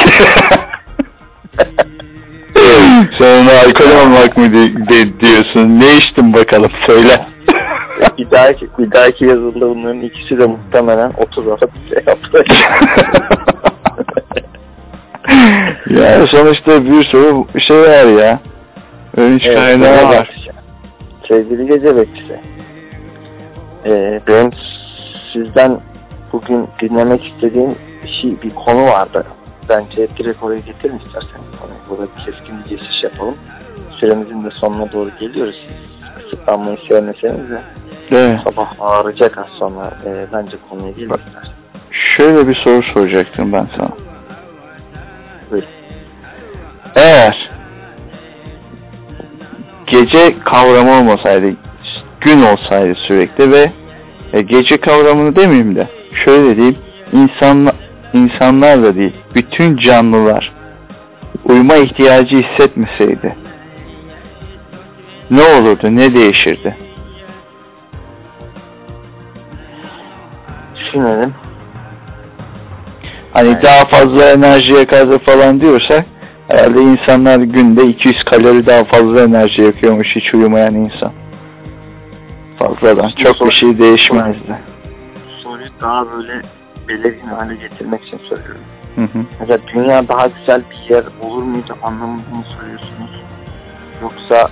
Sen 3.19 3.43
ona 3.43 3.51
alkol 3.51 3.91
almak 4.01 4.37
mı 4.37 4.45
di- 4.45 4.87
di- 4.87 5.19
diyorsun? 5.19 5.79
Ne 5.79 5.93
içtin 5.93 6.33
bakalım 6.33 6.71
söyle. 6.87 7.27
bir 8.17 8.31
dahaki, 8.31 8.67
bir 8.79 8.91
dahaki 8.91 9.25
yazılı 9.25 9.69
bunların 9.69 10.01
ikisi 10.01 10.39
de 10.39 10.45
muhtemelen 10.45 11.11
30 11.17 11.47
alıp 11.47 11.71
şey 11.89 12.03
yaptı. 12.07 12.43
ya 15.89 16.27
sonuçta 16.31 16.85
bir 16.85 17.05
sürü 17.05 17.43
şey 17.67 17.77
var 17.77 18.23
ya. 18.23 18.39
Ön 19.17 19.39
Evet, 19.43 19.55
kaynağı 19.55 19.91
ne 19.97 20.17
var. 20.17 20.39
Sevgili 21.27 21.67
gece 21.67 21.95
bekçisi. 21.95 22.39
Ee, 23.85 24.21
benim 24.27 24.51
sizden 25.33 25.79
bugün 26.33 26.67
dinlemek 26.81 27.25
istediğim 27.25 27.75
bir 28.03 28.21
şey, 28.21 28.41
bir 28.41 28.55
konu 28.55 28.85
vardı. 28.85 29.25
Bence 29.69 30.07
direkt 30.17 30.43
oraya 30.43 30.59
getirin 30.59 30.97
isterseniz 30.97 31.59
konuyu. 31.61 31.77
Burada 31.89 32.03
bir 32.03 32.25
keskin 32.25 32.59
bir 32.63 32.69
geçiş 32.69 33.03
yapalım. 33.03 33.35
Süremizin 33.99 34.43
de 34.45 34.51
sonuna 34.51 34.91
doğru 34.91 35.09
geliyoruz. 35.19 35.67
Kısıtlanmayı 36.15 36.77
sevmeseniz 36.87 37.49
de 37.49 37.61
Evet. 38.11 38.39
sabah 38.43 38.73
ağrıyacak 38.79 39.37
az 39.37 39.47
sonra. 39.59 39.91
Ee, 40.05 40.25
bence 40.33 40.57
konuya 40.69 40.91
gelin 40.91 41.09
isterseniz. 41.09 41.57
Şöyle 41.91 42.47
bir 42.47 42.55
soru 42.55 42.83
soracaktım 42.83 43.53
ben 43.53 43.67
sana. 43.77 43.89
Buyurun. 45.51 45.69
Eğer 46.95 47.46
gece 49.87 50.39
kavramı 50.39 50.91
olmasaydı, 50.99 51.55
gün 52.21 52.39
olsaydı 52.39 52.95
sürekli 53.07 53.51
ve 53.51 53.71
e, 54.33 54.41
gece 54.41 54.77
kavramını 54.77 55.35
demeyeyim 55.35 55.75
de 55.75 55.87
şöyle 56.25 56.55
diyeyim, 56.55 56.77
insan, 57.11 57.69
insanlar 58.13 58.83
da 58.83 58.95
değil, 58.95 59.13
bütün 59.35 59.77
canlılar 59.77 60.51
uyuma 61.45 61.75
ihtiyacı 61.75 62.35
hissetmeseydi 62.35 63.35
ne 65.31 65.41
olurdu, 65.41 65.95
ne 65.95 66.15
değişirdi? 66.15 66.77
Düşünelim. 70.75 71.33
Hani 73.33 73.49
Evet. 73.49 73.63
daha 73.65 73.83
fazla 73.91 74.31
enerji 74.31 74.73
yakardı 74.73 75.19
falan 75.19 75.61
diyorsak 75.61 76.05
herhalde 76.47 76.81
insanlar 76.81 77.39
günde 77.39 77.85
200 77.85 78.23
kalori 78.23 78.67
daha 78.67 78.83
fazla 78.83 79.23
enerji 79.23 79.61
yakıyormuş 79.61 80.15
hiç 80.15 80.33
uyumayan 80.33 80.75
insan. 80.75 81.11
Fazladan. 82.59 83.09
Çok 83.09 83.47
bir 83.47 83.51
şey 83.51 83.79
değişmezdi. 83.79 84.57
Soruyu 85.43 85.69
daha 85.81 86.11
böyle 86.11 86.41
belirgin 86.87 87.27
hale 87.27 87.55
getirmek 87.55 88.03
için 88.03 88.19
söylüyorum. 88.29 88.61
Hı 88.95 89.01
hı. 89.01 89.25
Mesela 89.39 89.59
dünya 89.73 90.07
daha 90.07 90.27
güzel 90.27 90.61
bir 90.71 90.95
yer 90.95 91.03
olur 91.21 91.43
muydu 91.43 91.77
anlamında 91.83 92.35
mı 92.35 92.43
soruyorsunuz? 92.57 93.21
Yoksa 94.01 94.49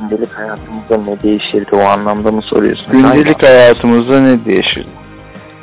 gündelik 0.00 0.32
hayatımızda 0.32 0.96
ne 0.96 1.22
değişirdi 1.22 1.76
o 1.76 1.80
anlamda 1.80 2.32
mı 2.32 2.42
soruyorsunuz? 2.42 2.92
Gündelik 2.92 3.46
hayatımızda 3.46 4.20
ne 4.20 4.44
değişirdi? 4.44 5.06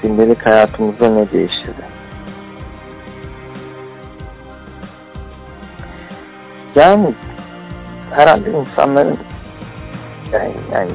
gündelik 0.03 0.45
hayatımızda 0.45 1.09
ne 1.09 1.31
değişirdi? 1.31 1.92
Yani 6.75 7.13
herhalde 8.11 8.51
insanların 8.51 9.19
yani, 10.31 10.53
yani 10.73 10.91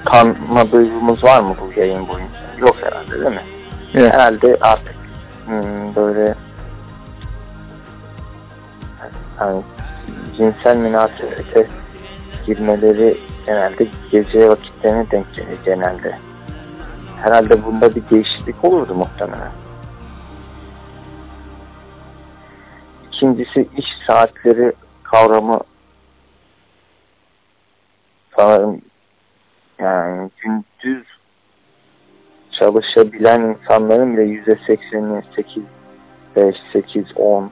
utanma 0.00 0.72
duygumuz 0.72 1.24
var 1.24 1.40
mı 1.40 1.56
bu 1.60 1.80
yayın 1.80 2.08
boyunca? 2.08 2.34
Yok 2.58 2.76
herhalde 2.82 3.10
değil 3.10 3.34
mi? 3.34 3.44
Evet. 3.94 4.12
Herhalde 4.12 4.56
artık 4.60 4.94
hmm, 5.46 5.94
böyle 5.96 6.34
hani 9.36 9.62
cinsel 10.36 10.76
münasebete 10.76 11.66
girmeleri 12.46 13.18
genelde 13.46 13.86
gece 14.10 14.48
vakitlerine 14.48 15.10
denk 15.10 15.34
gelir 15.34 15.58
genelde. 15.64 16.18
Herhalde 17.22 17.64
bunda 17.64 17.94
bir 17.94 18.02
değişiklik 18.10 18.64
olurdu 18.64 18.94
muhtemelen. 18.94 19.63
İkincisi 23.14 23.68
iş 23.76 23.86
saatleri 24.06 24.72
kavramı 25.02 25.60
sanırım 28.36 28.82
yani 29.78 30.30
gündüz 30.36 31.06
çalışabilen 32.52 33.40
insanların 33.40 34.16
bile 34.16 34.22
yüzde 34.22 34.58
sekseni 34.66 35.22
8, 35.36 35.62
5, 36.36 36.56
8, 36.72 37.04
10 37.16 37.50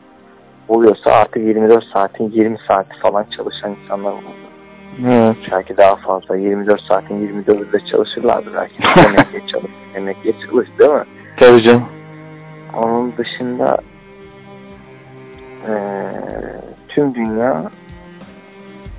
oluyorsa 0.69 1.11
artık 1.11 1.43
24 1.43 1.85
saatin 1.85 2.31
20 2.31 2.59
saati 2.69 2.99
falan 2.99 3.27
çalışan 3.37 3.77
insanlar 3.83 4.13
oldu. 4.13 4.23
Evet. 5.07 5.37
Belki 5.53 5.77
daha 5.77 5.97
fazla. 5.97 6.37
24 6.37 6.81
saatin 6.81 7.45
24'ü 7.45 7.73
de 7.73 7.87
çalışırlardı 7.91 8.51
belki. 8.55 8.75
Emekliye 9.09 9.47
çalış, 9.47 9.73
emekliye 9.95 10.35
çalış 10.47 10.69
değil 10.79 10.91
mi? 10.91 11.05
Tabii 11.41 11.63
canım. 11.63 11.89
Onun 12.75 13.17
dışında 13.17 13.79
eee, 15.69 16.61
tüm 16.89 17.15
dünya 17.15 17.63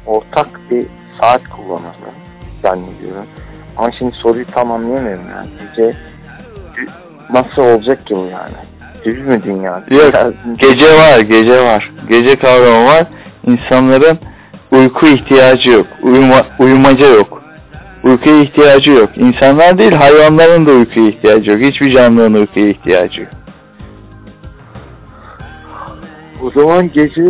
ortak 0.06 0.47
bir 0.71 0.86
saat 1.21 1.41
kullanırdı 1.49 2.12
zannediyorum. 2.62 3.26
Ama 3.78 3.91
şimdi 3.99 4.15
soruyu 4.15 4.45
tamamlayamıyorum 4.52 5.30
yani. 5.30 5.49
Gece 5.60 5.97
nasıl 7.34 7.62
olacak 7.62 8.08
ki 8.08 8.15
bu 8.15 8.26
yani? 8.26 8.56
Düz 9.06 9.19
mü 9.28 9.43
dünya? 9.43 9.84
Yok. 9.89 10.34
Gece 10.58 10.86
var, 10.86 11.19
gece 11.19 11.54
var. 11.54 11.91
Gece 12.10 12.36
kavramı 12.36 12.86
var. 12.86 13.08
İnsanların 13.47 14.19
uyku 14.71 15.06
ihtiyacı 15.06 15.69
yok. 15.71 15.88
Uyuma, 16.04 16.36
uyumaca 16.60 17.08
yok. 17.08 17.43
Uykuya 18.04 18.36
ihtiyacı 18.38 18.91
yok. 18.91 19.10
İnsanlar 19.15 19.78
değil, 19.78 19.93
hayvanların 19.93 20.65
da 20.65 20.71
uykuya 20.71 21.08
ihtiyacı 21.08 21.52
yok. 21.52 21.60
Hiçbir 21.60 21.91
canlının 21.91 22.34
uykuya 22.34 22.69
ihtiyacı 22.69 23.21
yok. 23.21 23.32
O 26.43 26.51
zaman 26.51 26.91
gece 26.91 27.25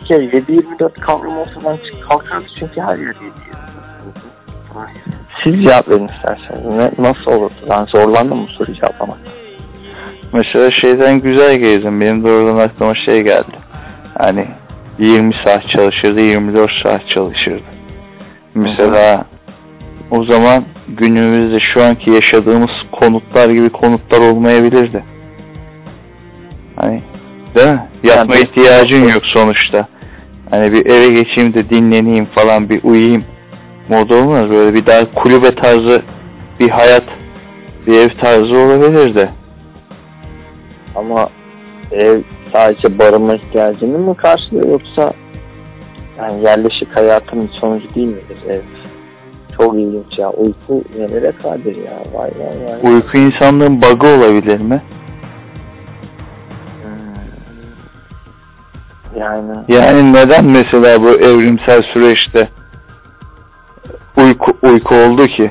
bir 0.00 0.04
kere 0.04 0.24
7-24 0.24 0.92
kavram 1.00 1.38
ortadan 1.38 1.76
çık 1.76 2.08
kalkardı 2.08 2.46
çünkü 2.58 2.80
her 2.80 2.98
yer 2.98 3.06
7 3.06 3.16
Siz 5.44 5.62
cevap 5.62 5.88
verin 5.88 6.08
isterseniz. 6.08 6.64
Ne, 6.66 6.90
nasıl 6.98 7.30
olurdu? 7.30 7.54
Ben 7.70 7.84
zorlandım 7.84 8.42
bu 8.42 8.46
soruyu 8.46 8.76
cevaplamakta. 8.76 9.30
Mesela 10.32 10.70
şeyden 10.70 11.20
güzel 11.20 11.54
gezdim. 11.54 12.00
Benim 12.00 12.24
doğrudan 12.24 12.58
aklıma 12.58 12.94
şey 12.94 13.22
geldi. 13.22 13.56
Hani 14.18 14.46
20 14.98 15.34
saat 15.34 15.68
çalışırdı, 15.68 16.20
24 16.20 16.70
saat 16.82 17.08
çalışırdı. 17.08 17.62
Mesela 18.54 19.24
o 20.10 20.24
zaman 20.24 20.64
günümüzde 20.88 21.60
şu 21.60 21.84
anki 21.84 22.10
yaşadığımız 22.10 22.70
konutlar 22.92 23.50
gibi 23.50 23.70
konutlar 23.70 24.20
olmayabilirdi. 24.20 25.04
Hani 26.80 27.02
değil 27.54 27.68
mi? 27.68 27.88
Yatma 28.04 28.34
Yani- 28.36 28.44
ihtiyacın 28.44 29.02
yok 29.08 29.22
sonuçta. 29.24 29.88
Hani 30.50 30.72
bir 30.72 30.86
eve 30.86 31.06
geçeyim 31.06 31.54
de 31.54 31.70
dinleneyim 31.70 32.26
falan 32.26 32.68
bir 32.68 32.82
uyuyayım 32.84 33.24
modu 33.88 34.14
olmaz. 34.18 34.50
Böyle 34.50 34.74
bir 34.74 34.86
daha 34.86 35.14
kulübe 35.14 35.54
tarzı 35.54 36.02
bir 36.60 36.68
hayat, 36.70 37.04
bir 37.86 37.92
ev 37.92 38.08
tarzı 38.20 38.58
olabilirdi. 38.58 39.30
Ama 40.96 41.28
ev 41.92 42.20
sadece 42.52 42.98
barınma 42.98 43.34
ihtiyacını 43.34 43.98
mı 43.98 44.16
karşılıyor 44.16 44.68
yoksa 44.68 45.12
Yani 46.18 46.44
yerleşik 46.44 46.96
hayatın 46.96 47.50
sonucu 47.60 47.94
değil 47.94 48.06
midir? 48.06 48.38
Evet. 48.48 48.64
Çok 49.56 49.74
ilginç 49.74 50.18
ya. 50.18 50.30
Uyku 50.30 50.84
nelere 50.98 51.32
kadir 51.42 51.76
ya. 51.76 51.92
Vay 52.14 52.30
vay 52.38 52.82
vay. 52.82 52.92
Uyku 52.92 53.18
insanlığın 53.18 53.82
bug'ı 53.82 54.06
olabilir 54.18 54.60
mi? 54.60 54.82
Yani 59.20 59.58
Yani 59.68 60.12
neden 60.12 60.44
mesela 60.44 61.02
bu 61.02 61.08
evrimsel 61.10 61.82
süreçte 61.92 62.48
uyku 64.16 64.52
uyku 64.62 64.94
oldu 64.94 65.22
ki? 65.22 65.50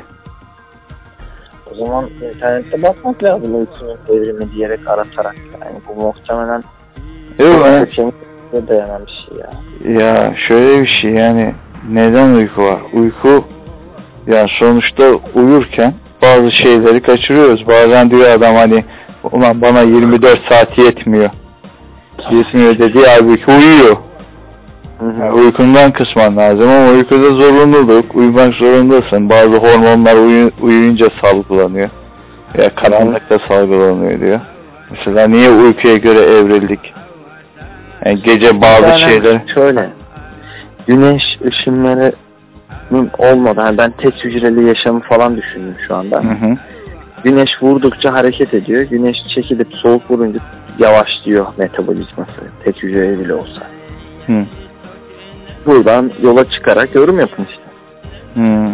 o 1.71 1.75
zaman 1.75 2.09
internette 2.35 2.83
bakmak 2.83 3.23
lazım 3.23 3.55
uykunun 3.59 3.97
evrimi 4.09 4.51
diyerek 4.51 4.87
aratarak. 4.87 5.35
Yani 5.61 5.79
bu 5.87 6.01
muhtemelen 6.01 6.63
mi? 7.39 7.85
kesinlikle 7.85 8.67
dayanan 8.67 9.01
bir 9.05 9.25
şey 9.27 9.37
ya. 9.37 10.01
Ya 10.01 10.35
şöyle 10.47 10.81
bir 10.81 10.99
şey 11.01 11.11
yani 11.11 11.53
neden 11.89 12.29
uyku 12.29 12.61
var? 12.63 12.79
Uyku 12.93 13.45
yani 14.27 14.49
sonuçta 14.59 15.03
uyurken 15.35 15.93
bazı 16.23 16.51
şeyleri 16.51 17.01
kaçırıyoruz. 17.01 17.67
Bazen 17.67 18.09
diyor 18.11 18.27
adam 18.37 18.55
hani 18.55 18.85
ulan 19.31 19.61
bana 19.61 19.81
24 19.81 20.39
saat 20.49 20.77
yetmiyor. 20.77 21.29
Yetmiyor 22.31 22.77
dediği 22.79 23.03
halbuki 23.07 23.45
uyuyor. 23.51 23.97
Yani 25.01 25.31
uykundan 25.31 25.91
kısman 25.91 26.37
lazım 26.37 26.69
ama 26.69 26.91
uykuda 26.91 27.31
zorunluluk, 27.31 28.15
uyumak 28.15 28.53
zorundasın. 28.53 29.29
Bazı 29.29 29.49
hormonlar 29.49 30.15
uyu- 30.15 30.51
uyuyunca 30.61 31.07
salgılanıyor. 31.21 31.89
Ya 32.57 32.75
karanlıkta 32.75 33.39
salgılanıyor 33.47 34.19
diyor. 34.19 34.39
Mesela 34.91 35.27
niye 35.27 35.49
uykuya 35.49 35.95
göre 35.95 36.25
evrildik? 36.25 36.93
Yani 38.05 38.21
gece 38.21 38.61
bazı 38.61 38.83
Yani 38.83 38.99
şeyler... 38.99 39.41
Şöyle. 39.53 39.89
Güneş 40.87 41.23
ışınlarının 41.45 43.11
olmadan 43.17 43.65
yani 43.65 43.77
ben 43.77 43.91
tek 43.91 44.13
hücreli 44.23 44.67
yaşamı 44.67 44.99
falan 44.99 45.37
düşündüm 45.37 45.75
şu 45.87 45.95
anda. 45.95 46.23
Hı 46.23 46.45
hı. 46.45 46.57
Güneş 47.23 47.49
vurdukça 47.61 48.13
hareket 48.13 48.53
ediyor. 48.53 48.81
Güneş 48.83 49.17
çekilip 49.35 49.67
soğuk 49.73 50.11
vurunca 50.11 50.39
yavaşlıyor 50.79 51.47
metabolizması. 51.57 52.41
Tek 52.63 52.83
hücreli 52.83 53.19
bile 53.19 53.33
olsa. 53.33 53.61
Hı. 54.27 54.45
Buradan 55.65 56.11
yola 56.21 56.49
çıkarak 56.49 56.95
yorum 56.95 57.19
yapın 57.19 57.47
işte. 57.49 57.63
Hı. 58.35 58.69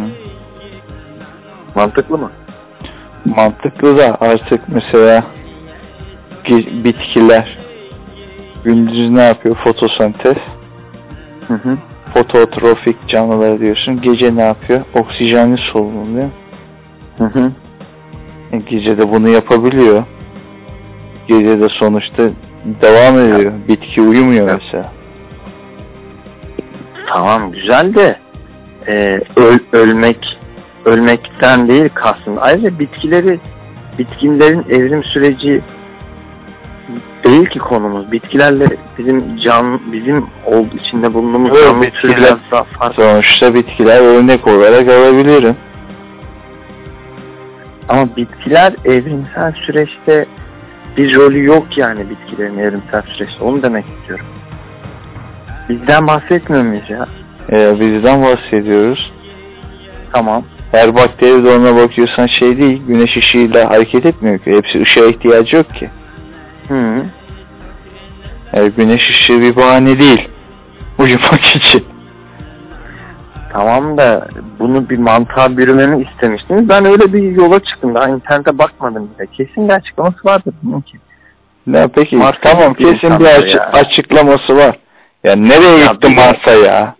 Mantıklı 1.75 2.17
mı? 2.17 2.31
Mantıklı 3.25 3.99
da 3.99 4.17
artık 4.19 4.61
mesela 4.67 5.23
bitkiler 6.83 7.57
gündüz 8.63 9.09
ne 9.09 9.23
yapıyor? 9.23 9.55
Fotosentez. 9.55 10.37
Hı 11.47 11.53
hı. 11.53 11.77
Fototrofik 12.13 13.07
canlılar 13.07 13.59
diyorsun. 13.59 14.01
Gece 14.01 14.35
ne 14.35 14.41
yapıyor? 14.41 14.81
Oksijenli 14.93 15.57
solunum 15.57 16.15
değil 16.15 16.25
mi? 16.25 16.31
Hı 17.17 17.25
hı. 17.25 17.51
E, 18.51 18.57
Gece 18.57 18.97
de 18.97 19.11
bunu 19.11 19.29
yapabiliyor. 19.29 20.03
Gece 21.27 21.59
de 21.59 21.69
sonuçta 21.69 22.29
devam 22.81 23.19
ediyor. 23.19 23.51
Bitki 23.67 24.01
uyumuyor 24.01 24.47
Evet. 24.49 24.61
mesela. 24.65 24.91
Tamam 27.07 27.51
güzel 27.51 27.93
de 27.93 28.15
e, 28.87 28.93
öl, 29.35 29.59
ölmek 29.71 30.37
ölmekten 30.85 31.67
değil 31.67 31.89
kastım. 31.93 32.35
Ayrıca 32.39 32.79
bitkileri 32.79 33.39
bitkilerin 33.99 34.65
evrim 34.69 35.03
süreci 35.03 35.61
değil 37.23 37.45
ki 37.45 37.59
konumuz. 37.59 38.11
Bitkilerle 38.11 38.65
bizim 38.97 39.37
can 39.37 39.91
bizim 39.91 40.25
ol, 40.45 40.65
içinde 40.73 41.13
bulunduğumuz 41.13 41.49
Evet, 41.51 41.69
canlı 41.69 41.83
bitkiler- 41.83 42.37
daha 42.51 42.63
farklı. 42.63 43.03
Sonuçta 43.03 43.53
bitkiler 43.53 44.01
örnek 44.03 44.47
olarak 44.47 44.97
alabilirim. 44.97 45.55
Ama 47.89 48.15
bitkiler 48.15 48.73
evrimsel 48.85 49.53
süreçte 49.65 50.25
bir 50.97 51.15
rolü 51.15 51.43
yok 51.43 51.77
yani 51.77 52.09
bitkilerin 52.09 52.57
evrimsel 52.57 53.01
süreçte. 53.01 53.43
Onu 53.43 53.63
demek 53.63 53.85
istiyorum. 53.99 54.25
Bizden 55.69 56.07
bahsetmiyor 56.07 56.63
muyuz 56.63 56.89
ya? 56.89 57.07
E, 57.51 57.79
bizden 57.79 58.21
bahsediyoruz. 58.21 59.11
Tamam. 60.13 60.43
Her 60.71 60.95
bakteri 60.95 61.45
de 61.45 61.49
ona 61.49 61.75
bakıyorsan 61.75 62.27
şey 62.27 62.57
değil, 62.57 62.81
güneş 62.87 63.17
ışığıyla 63.17 63.69
hareket 63.69 64.05
etmiyor 64.05 64.39
ki. 64.39 64.51
Hepsi 64.55 64.81
ışığa 64.81 65.05
ihtiyacı 65.05 65.55
yok 65.55 65.75
ki. 65.75 65.89
Hı. 66.67 67.05
Yani 68.53 68.71
güneş 68.77 69.09
ışığı 69.09 69.41
bir 69.41 69.55
bahane 69.55 69.99
değil. 69.99 70.29
Uyumak 70.99 71.45
için. 71.55 71.94
Tamam 73.55 73.97
da 73.97 74.27
bunu 74.59 74.89
bir 74.89 74.97
mantığa 74.97 75.57
bürümemi 75.57 76.03
istemiştiniz. 76.11 76.69
Ben 76.69 76.85
öyle 76.85 77.13
bir 77.13 77.31
yola 77.31 77.59
çıktım. 77.59 77.95
Daha 77.95 78.09
internete 78.09 78.57
bakmadım 78.57 79.09
bile. 79.15 79.27
Kesin 79.27 79.67
bir 79.69 79.73
açıklaması 79.73 80.17
vardır 80.25 80.53
bunun 80.63 80.81
ki. 80.81 80.97
Ne 81.67 81.87
peki? 81.95 82.15
Mars'a 82.15 82.39
tamam 82.43 82.73
kesin 82.73 83.19
bir 83.19 83.25
açı- 83.25 83.57
ya. 83.57 83.71
açıklaması 83.73 84.55
var. 84.55 84.77
Ya 85.23 85.35
nereye 85.35 85.77
Ya 85.79 85.85
gitti 85.91 86.15
Mars'a 86.17 86.51
ya? 86.67 86.95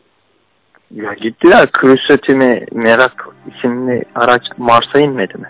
Ya 0.92 1.14
gittiler 1.14 1.70
Curiosity 1.82 2.32
mi 2.32 2.66
Merak 2.72 3.28
isimli 3.56 4.04
araç 4.16 4.44
Mars'a 4.58 5.00
inmedi 5.00 5.38
mi? 5.38 5.48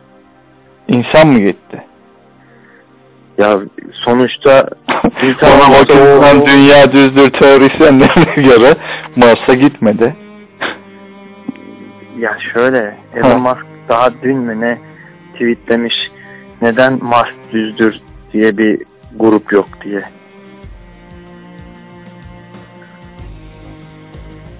İnsan 0.87 1.27
mı 1.27 1.39
gitti? 1.39 1.83
Ya 3.37 3.59
sonuçta 3.93 4.69
İnsan 5.23 5.59
Ona 5.59 6.41
o- 6.43 6.47
dünya 6.47 6.91
düzdür 6.91 7.29
teorisyenlerine 7.29 8.43
göre 8.43 8.73
Mars'a 9.15 9.53
gitmedi. 9.53 10.15
Ya 12.19 12.37
şöyle. 12.53 12.97
Elon 13.15 13.41
Musk 13.41 13.65
daha 13.89 14.05
dün 14.23 14.37
mü 14.37 14.61
ne 14.61 14.77
tweetlemiş 15.33 15.93
neden 16.61 17.03
Mars 17.03 17.29
düzdür 17.51 17.95
diye 18.33 18.57
bir 18.57 18.81
grup 19.15 19.53
yok 19.53 19.67
diye. 19.83 20.03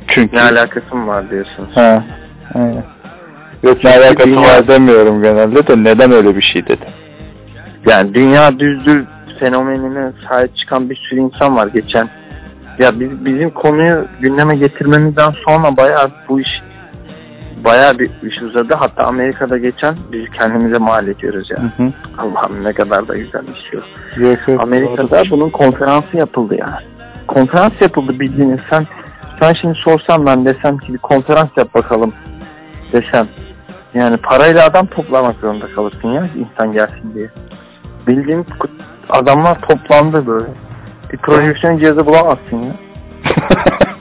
Çünkü 0.07 0.35
Ne 0.37 0.41
alakası 0.41 0.95
mı 0.95 1.07
var 1.07 1.29
diyorsunuz? 1.29 1.69
Ha. 1.77 2.03
aynen. 2.55 2.83
Yok 3.63 3.83
ne 3.83 3.89
alakası 3.91 4.27
dünya- 4.29 4.41
var 4.41 4.67
demiyorum 4.67 5.21
genelde 5.23 5.67
de 5.67 5.77
neden 5.83 6.11
öyle 6.11 6.35
bir 6.35 6.41
şey 6.41 6.67
dedi. 6.67 6.85
Yani 7.89 8.13
dünya 8.13 8.59
düzdür 8.59 9.05
fenomenine 9.39 10.11
sahip 10.29 10.57
çıkan 10.57 10.89
bir 10.89 10.95
sürü 10.95 11.19
insan 11.19 11.55
var 11.55 11.67
geçen. 11.67 12.09
Ya 12.79 12.99
biz 12.99 13.25
bizim 13.25 13.49
konuyu 13.49 14.07
gündeme 14.21 14.55
getirmemizden 14.55 15.33
sonra 15.45 15.77
bayağı 15.77 16.11
bu 16.29 16.39
iş 16.39 16.49
bayağı 17.65 17.99
bir 17.99 18.11
iş 18.29 18.41
uzadı. 18.41 18.73
Hatta 18.73 19.03
Amerika'da 19.03 19.57
geçen 19.57 19.95
biz 20.11 20.29
kendimize 20.29 20.77
mal 20.77 21.07
ediyoruz 21.07 21.51
ya. 21.51 21.57
Hı 21.57 21.83
hı. 21.83 21.93
Allah'ım 22.17 22.63
ne 22.63 22.73
kadar 22.73 23.07
da 23.07 23.17
güzel 23.17 23.41
bir 23.47 23.69
şey 23.69 23.79
o. 23.79 23.83
Yok, 24.21 24.47
yok, 24.47 24.61
Amerika'da 24.61 25.09
doğrudur. 25.09 25.31
bunun 25.31 25.49
konferansı 25.49 26.17
yapıldı 26.17 26.55
ya. 26.55 26.79
Konferans 27.27 27.73
yapıldı 27.81 28.19
bildiğiniz. 28.19 28.59
Sen 28.69 28.87
sen 29.41 29.53
şimdi 29.61 29.75
sorsam 29.83 30.25
ben 30.25 30.45
desem 30.45 30.77
ki 30.77 30.93
bir 30.93 30.97
konferans 30.97 31.49
yap 31.57 31.73
bakalım 31.73 32.13
desem. 32.93 33.27
Yani 33.93 34.17
parayla 34.17 34.65
adam 34.65 34.85
toplamak 34.85 35.35
zorunda 35.35 35.67
kalırsın 35.75 36.07
ya 36.07 36.29
insan 36.35 36.73
gelsin 36.73 37.13
diye. 37.13 37.29
Bildiğin 38.07 38.45
adamlar 39.09 39.61
toplandı 39.61 40.27
böyle. 40.27 40.47
Bir 41.11 41.17
projeksiyon 41.17 41.77
cihazı 41.77 42.05
bulamazsın 42.05 42.57
ya. 42.57 42.75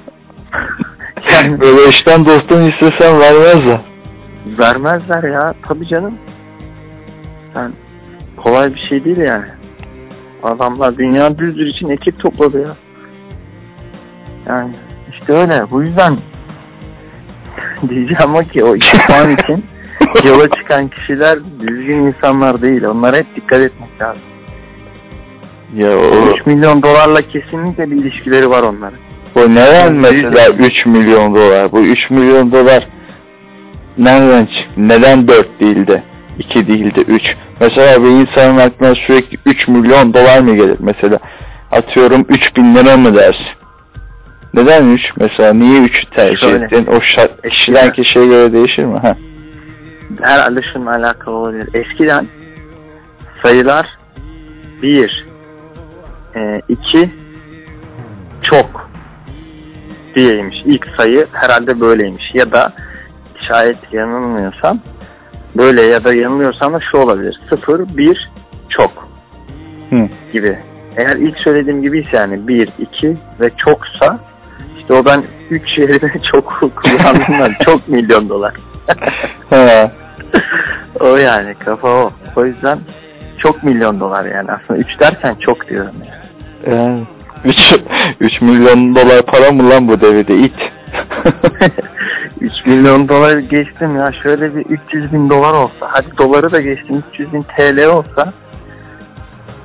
Böyle 1.43 1.89
işten 1.89 2.25
dostun 2.25 2.71
istesen 2.71 3.21
vermezler. 3.21 3.81
Vermezler 4.47 5.23
ya. 5.23 5.55
Tabii 5.69 5.89
canım. 5.89 6.15
Yani 7.55 7.73
kolay 8.37 8.75
bir 8.75 8.87
şey 8.89 9.05
değil 9.05 9.17
yani. 9.17 9.47
Adamlar 10.43 10.99
dünya 10.99 11.39
düzdür 11.39 11.67
için 11.67 11.89
ekip 11.89 12.21
topladı 12.21 12.63
ya. 12.63 12.77
Yani 14.47 14.71
işte 15.13 15.33
öyle. 15.33 15.71
Bu 15.71 15.83
yüzden 15.83 16.19
diyeceğim 17.89 18.35
o 18.35 18.41
ki 18.41 18.65
o 18.65 18.77
iki 18.77 18.99
puan 19.07 19.31
için 19.31 19.65
yola 20.29 20.49
çıkan 20.49 20.89
kişiler 20.89 21.39
düzgün 21.61 21.99
insanlar 21.99 22.63
değil. 22.63 22.85
Onlara 22.85 23.17
hep 23.17 23.37
dikkat 23.37 23.61
etmek 23.61 24.01
lazım. 24.01 24.23
Ya 25.75 25.99
o, 25.99 26.35
3 26.41 26.47
milyon 26.47 26.83
dolarla 26.83 27.21
kesinlikle 27.29 27.91
bir 27.91 27.97
ilişkileri 27.97 28.51
var 28.51 28.63
onların. 28.63 29.04
O 29.37 29.41
neden 29.51 29.93
mesela 29.93 30.55
3 30.59 30.87
milyon 30.87 31.35
dolar? 31.35 31.73
Bu 31.73 31.81
3 31.81 32.11
milyon 32.11 32.53
dolar 32.53 32.89
nereden 33.99 34.47
çıktı? 34.47 34.71
Neden 34.77 35.29
4 35.29 35.61
değil 35.61 35.87
de 35.87 36.03
2 36.39 36.67
değil 36.73 36.95
de 36.95 37.01
3? 37.01 37.23
Mesela 37.61 38.05
bir 38.05 38.09
insanın 38.11 38.59
aklına 38.59 38.95
sürekli 38.95 39.39
3 39.47 39.69
milyon 39.69 40.15
dolar 40.15 40.43
mı 40.43 40.57
gelir? 40.57 40.77
Mesela 40.81 41.19
atıyorum 41.73 42.27
3 42.29 42.57
bin 42.57 42.75
lira 42.75 42.97
mı 42.97 43.19
dersin? 43.19 43.47
Neden 44.55 44.89
3? 44.89 45.03
Mesela 45.17 45.53
niye 45.55 45.79
3'ü 45.79 46.11
tercih 46.11 46.51
Şöyle. 46.51 46.65
ettin? 46.65 46.87
O 46.87 47.01
şart, 47.01 47.31
Eskiden- 47.45 47.51
kişiden 47.51 47.93
kişiye 47.93 48.27
göre 48.27 48.53
değişir 48.53 48.85
mi? 48.85 48.99
Ha. 49.03 49.17
Herhalde 50.23 50.61
şununla 50.73 50.91
alakalı 50.91 51.35
olabilir. 51.35 51.69
Eskiden 51.75 52.27
sayılar 53.45 53.87
1 54.83 55.27
2 56.69 57.11
çok 58.43 58.91
diyeymiş. 60.15 60.57
İlk 60.65 60.87
sayı 61.01 61.27
herhalde 61.33 61.81
böyleymiş. 61.81 62.35
Ya 62.35 62.53
da 62.53 62.73
şayet 63.49 63.93
yanılmıyorsam 63.93 64.81
böyle 65.57 65.91
ya 65.91 66.05
da 66.05 66.15
yanılıyorsam 66.15 66.75
da 66.75 66.81
şu 66.91 66.99
olabilir. 66.99 67.41
0, 67.51 67.97
1, 67.97 68.31
çok 68.69 69.09
Hı. 69.91 70.09
gibi. 70.33 70.59
Eğer 70.97 71.17
ilk 71.17 71.39
söylediğim 71.39 71.83
gibiyse 71.83 72.17
yani 72.17 72.49
1, 72.49 72.69
2 72.79 73.17
ve 73.41 73.51
çoksa 73.57 74.19
işte 74.79 74.95
o 74.95 75.05
ben 75.05 75.25
3 75.51 75.79
yerine 75.79 76.23
çok 76.33 76.77
kullandığımdan 76.77 77.55
çok 77.65 77.89
milyon 77.89 78.29
dolar. 78.29 78.55
O 81.01 81.17
yani 81.17 81.55
kafa 81.55 81.89
o. 81.89 82.13
O 82.37 82.45
yüzden 82.45 82.79
çok 83.39 83.65
milyon 83.65 84.01
dolar 84.01 84.25
yani 84.25 84.53
aslında 84.53 84.81
3 84.81 85.01
derken 85.01 85.35
çok 85.35 85.69
diyorum 85.69 85.95
yani. 86.01 86.77
Yani 86.77 87.07
3, 87.49 87.75
3 88.21 88.41
milyon 88.41 88.95
dolar 88.97 89.23
para 89.27 89.53
mı 89.53 89.71
lan 89.71 89.89
bu 89.89 90.01
devirde 90.01 90.35
it? 90.37 90.55
3 92.41 92.53
milyon 92.67 93.09
dolar 93.09 93.39
geçtim 93.39 93.97
ya 93.97 94.13
şöyle 94.23 94.57
bir 94.57 94.67
300 94.67 95.13
bin 95.13 95.31
dolar 95.31 95.55
olsa 95.55 95.89
hadi 95.91 96.19
doları 96.19 96.53
da 96.53 96.61
geçtim 96.61 97.03
300 97.13 97.33
bin 97.33 97.43
TL 97.43 97.87
olsa 97.87 98.33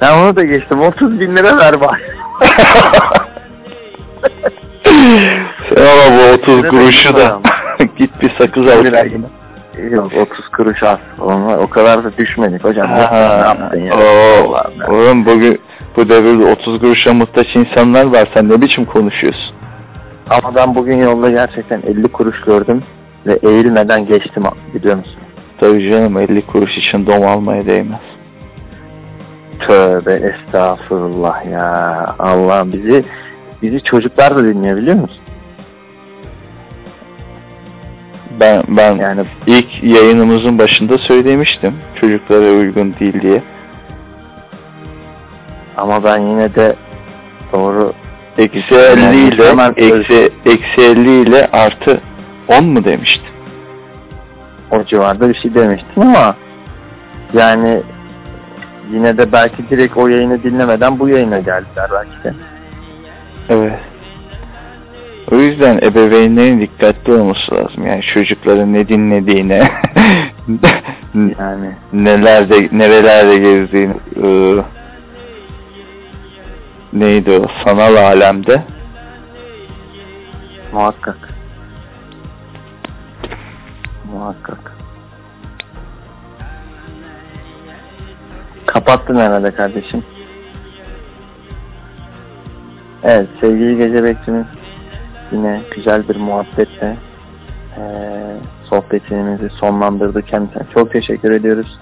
ben 0.02 0.24
onu 0.24 0.36
da 0.36 0.44
geçtim 0.44 0.80
30 0.82 1.20
bin 1.20 1.36
lira 1.38 1.58
ver 1.58 1.82
bari. 1.82 2.02
Sen 5.70 5.86
ama 5.86 6.18
bu 6.18 6.34
30 6.42 6.58
Lira 6.58 6.70
kuruşu 6.70 7.18
da 7.18 7.40
git 7.98 8.22
bir 8.22 8.32
sakız 8.42 8.68
al. 8.68 8.86
Yok 9.92 10.12
30 10.32 10.50
kuruş 10.50 10.84
az. 10.84 11.00
O 11.60 11.68
kadar 11.70 12.04
da 12.04 12.18
düşmedik 12.18 12.64
hocam. 12.64 12.92
ne 12.92 13.00
yaptın 13.00 13.80
ya? 13.80 13.96
Oo, 13.96 14.44
Allah'ım 14.44 14.80
ya. 14.80 14.88
oğlum 14.88 15.26
bugün 15.26 15.62
bu 15.96 16.10
devirde 16.10 16.44
30 16.44 16.80
kuruşa 16.80 17.14
muhtaç 17.14 17.56
insanlar 17.56 18.06
var. 18.06 18.30
Sen 18.34 18.50
ne 18.50 18.62
biçim 18.62 18.86
konuşuyorsun? 18.86 19.56
Ama 20.30 20.56
ben 20.56 20.76
bugün 20.76 20.98
yolda 20.98 21.30
gerçekten 21.30 21.82
50 21.82 22.08
kuruş 22.08 22.42
gördüm 22.42 22.84
ve 23.26 23.40
eğilmeden 23.44 24.06
geçtim 24.06 24.44
biliyor 24.74 24.96
musun? 24.96 25.20
Tabii 25.58 25.92
canım 25.92 26.18
50 26.18 26.42
kuruş 26.42 26.78
için 26.78 27.06
dom 27.06 27.28
almaya 27.28 27.66
değmez. 27.66 28.00
Tövbe 29.60 30.14
estağfurullah 30.14 31.46
ya. 31.52 32.16
Allah 32.20 32.74
bizi 32.74 33.06
bizi 33.62 33.84
çocuklar 33.84 34.36
da 34.36 34.44
dinliyor 34.44 34.78
biliyor 34.78 34.96
musun? 34.96 35.22
Ben 38.40 38.64
ben 38.68 38.96
Yani 38.96 39.22
ilk 39.48 39.84
yayınımızın 39.84 40.60
başında 40.60 40.98
söylemiştim. 40.98 41.74
Çocuklara 42.02 42.52
uygun 42.52 42.96
değil 43.00 43.22
diye. 43.22 43.44
Ama 45.80 46.04
ben 46.04 46.20
yine 46.20 46.56
de 46.56 46.76
doğru 47.54 47.94
Eksi 48.38 48.76
Yani 48.76 49.16
50 49.16 49.28
ile 49.28 49.50
hemen 49.50 49.70
eksi, 49.78 50.34
eksi 50.46 50.92
50 50.92 51.22
ile 51.22 51.42
artı 51.52 52.02
10 52.60 52.66
mu 52.66 52.86
demiştim? 52.86 53.30
o 54.72 54.84
civarda 54.84 55.30
bir 55.30 55.36
şey 55.36 55.54
demiştim 55.54 56.02
ama 56.02 56.36
yani 57.34 57.82
yine 58.92 59.18
de 59.18 59.32
belki 59.32 59.70
direkt 59.70 59.98
o 59.98 60.08
yayını 60.08 60.44
dinlemeden 60.44 61.00
bu 61.00 61.10
yayına 61.10 61.40
geldiler 61.40 61.90
belki 61.92 62.24
de. 62.24 62.34
Evet. 63.50 63.80
O 65.32 65.36
yüzden 65.36 65.78
ebeveynlerin 65.78 66.62
dikkatli 66.62 67.14
olması 67.14 67.56
lazım. 67.56 67.88
Yani 67.88 68.02
çocukların 68.14 68.74
ne 68.74 68.88
dinlediğine, 68.88 69.60
Yani 71.14 71.72
nelerde, 71.94 72.70
nerelerde 72.72 73.36
gezdiğini, 73.36 73.94
ıı, 74.24 74.64
neydi 76.94 77.40
o, 77.40 77.48
sanal 77.68 77.96
alemde 77.96 78.64
muhakkak. 80.74 81.30
Muhakkak. 84.12 84.76
Kapattın 88.66 89.16
herhalde 89.16 89.52
kardeşim. 89.52 90.04
Evet 93.04 93.28
sevgili 93.42 93.78
gece 93.78 94.04
bekçimiz 94.04 94.46
yine 95.32 95.62
güzel 95.76 96.10
bir 96.10 96.16
muhabbetle 96.16 96.98
eee 97.78 98.36
sohbetimizi 98.70 99.50
sonlandırdı 99.50 100.22
kendisine. 100.22 100.64
Çok 100.74 100.92
teşekkür 100.92 101.32
ediyoruz. 101.32 101.80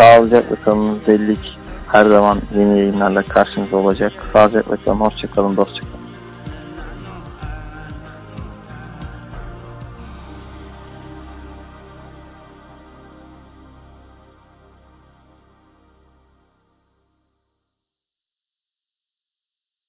Sağlıcakla 0.00 0.56
kalınız 0.56 1.06
belli 1.08 1.34
ki 1.42 1.48
her 1.92 2.04
zaman 2.04 2.42
yeni 2.54 2.78
yayınlarla 2.78 3.22
karşınızda 3.22 3.76
olacak. 3.76 4.12
Sağlıcakla 4.32 4.76
kalın, 4.76 5.00
hoşçakalın, 5.00 5.56
dostçakalın. 5.56 5.95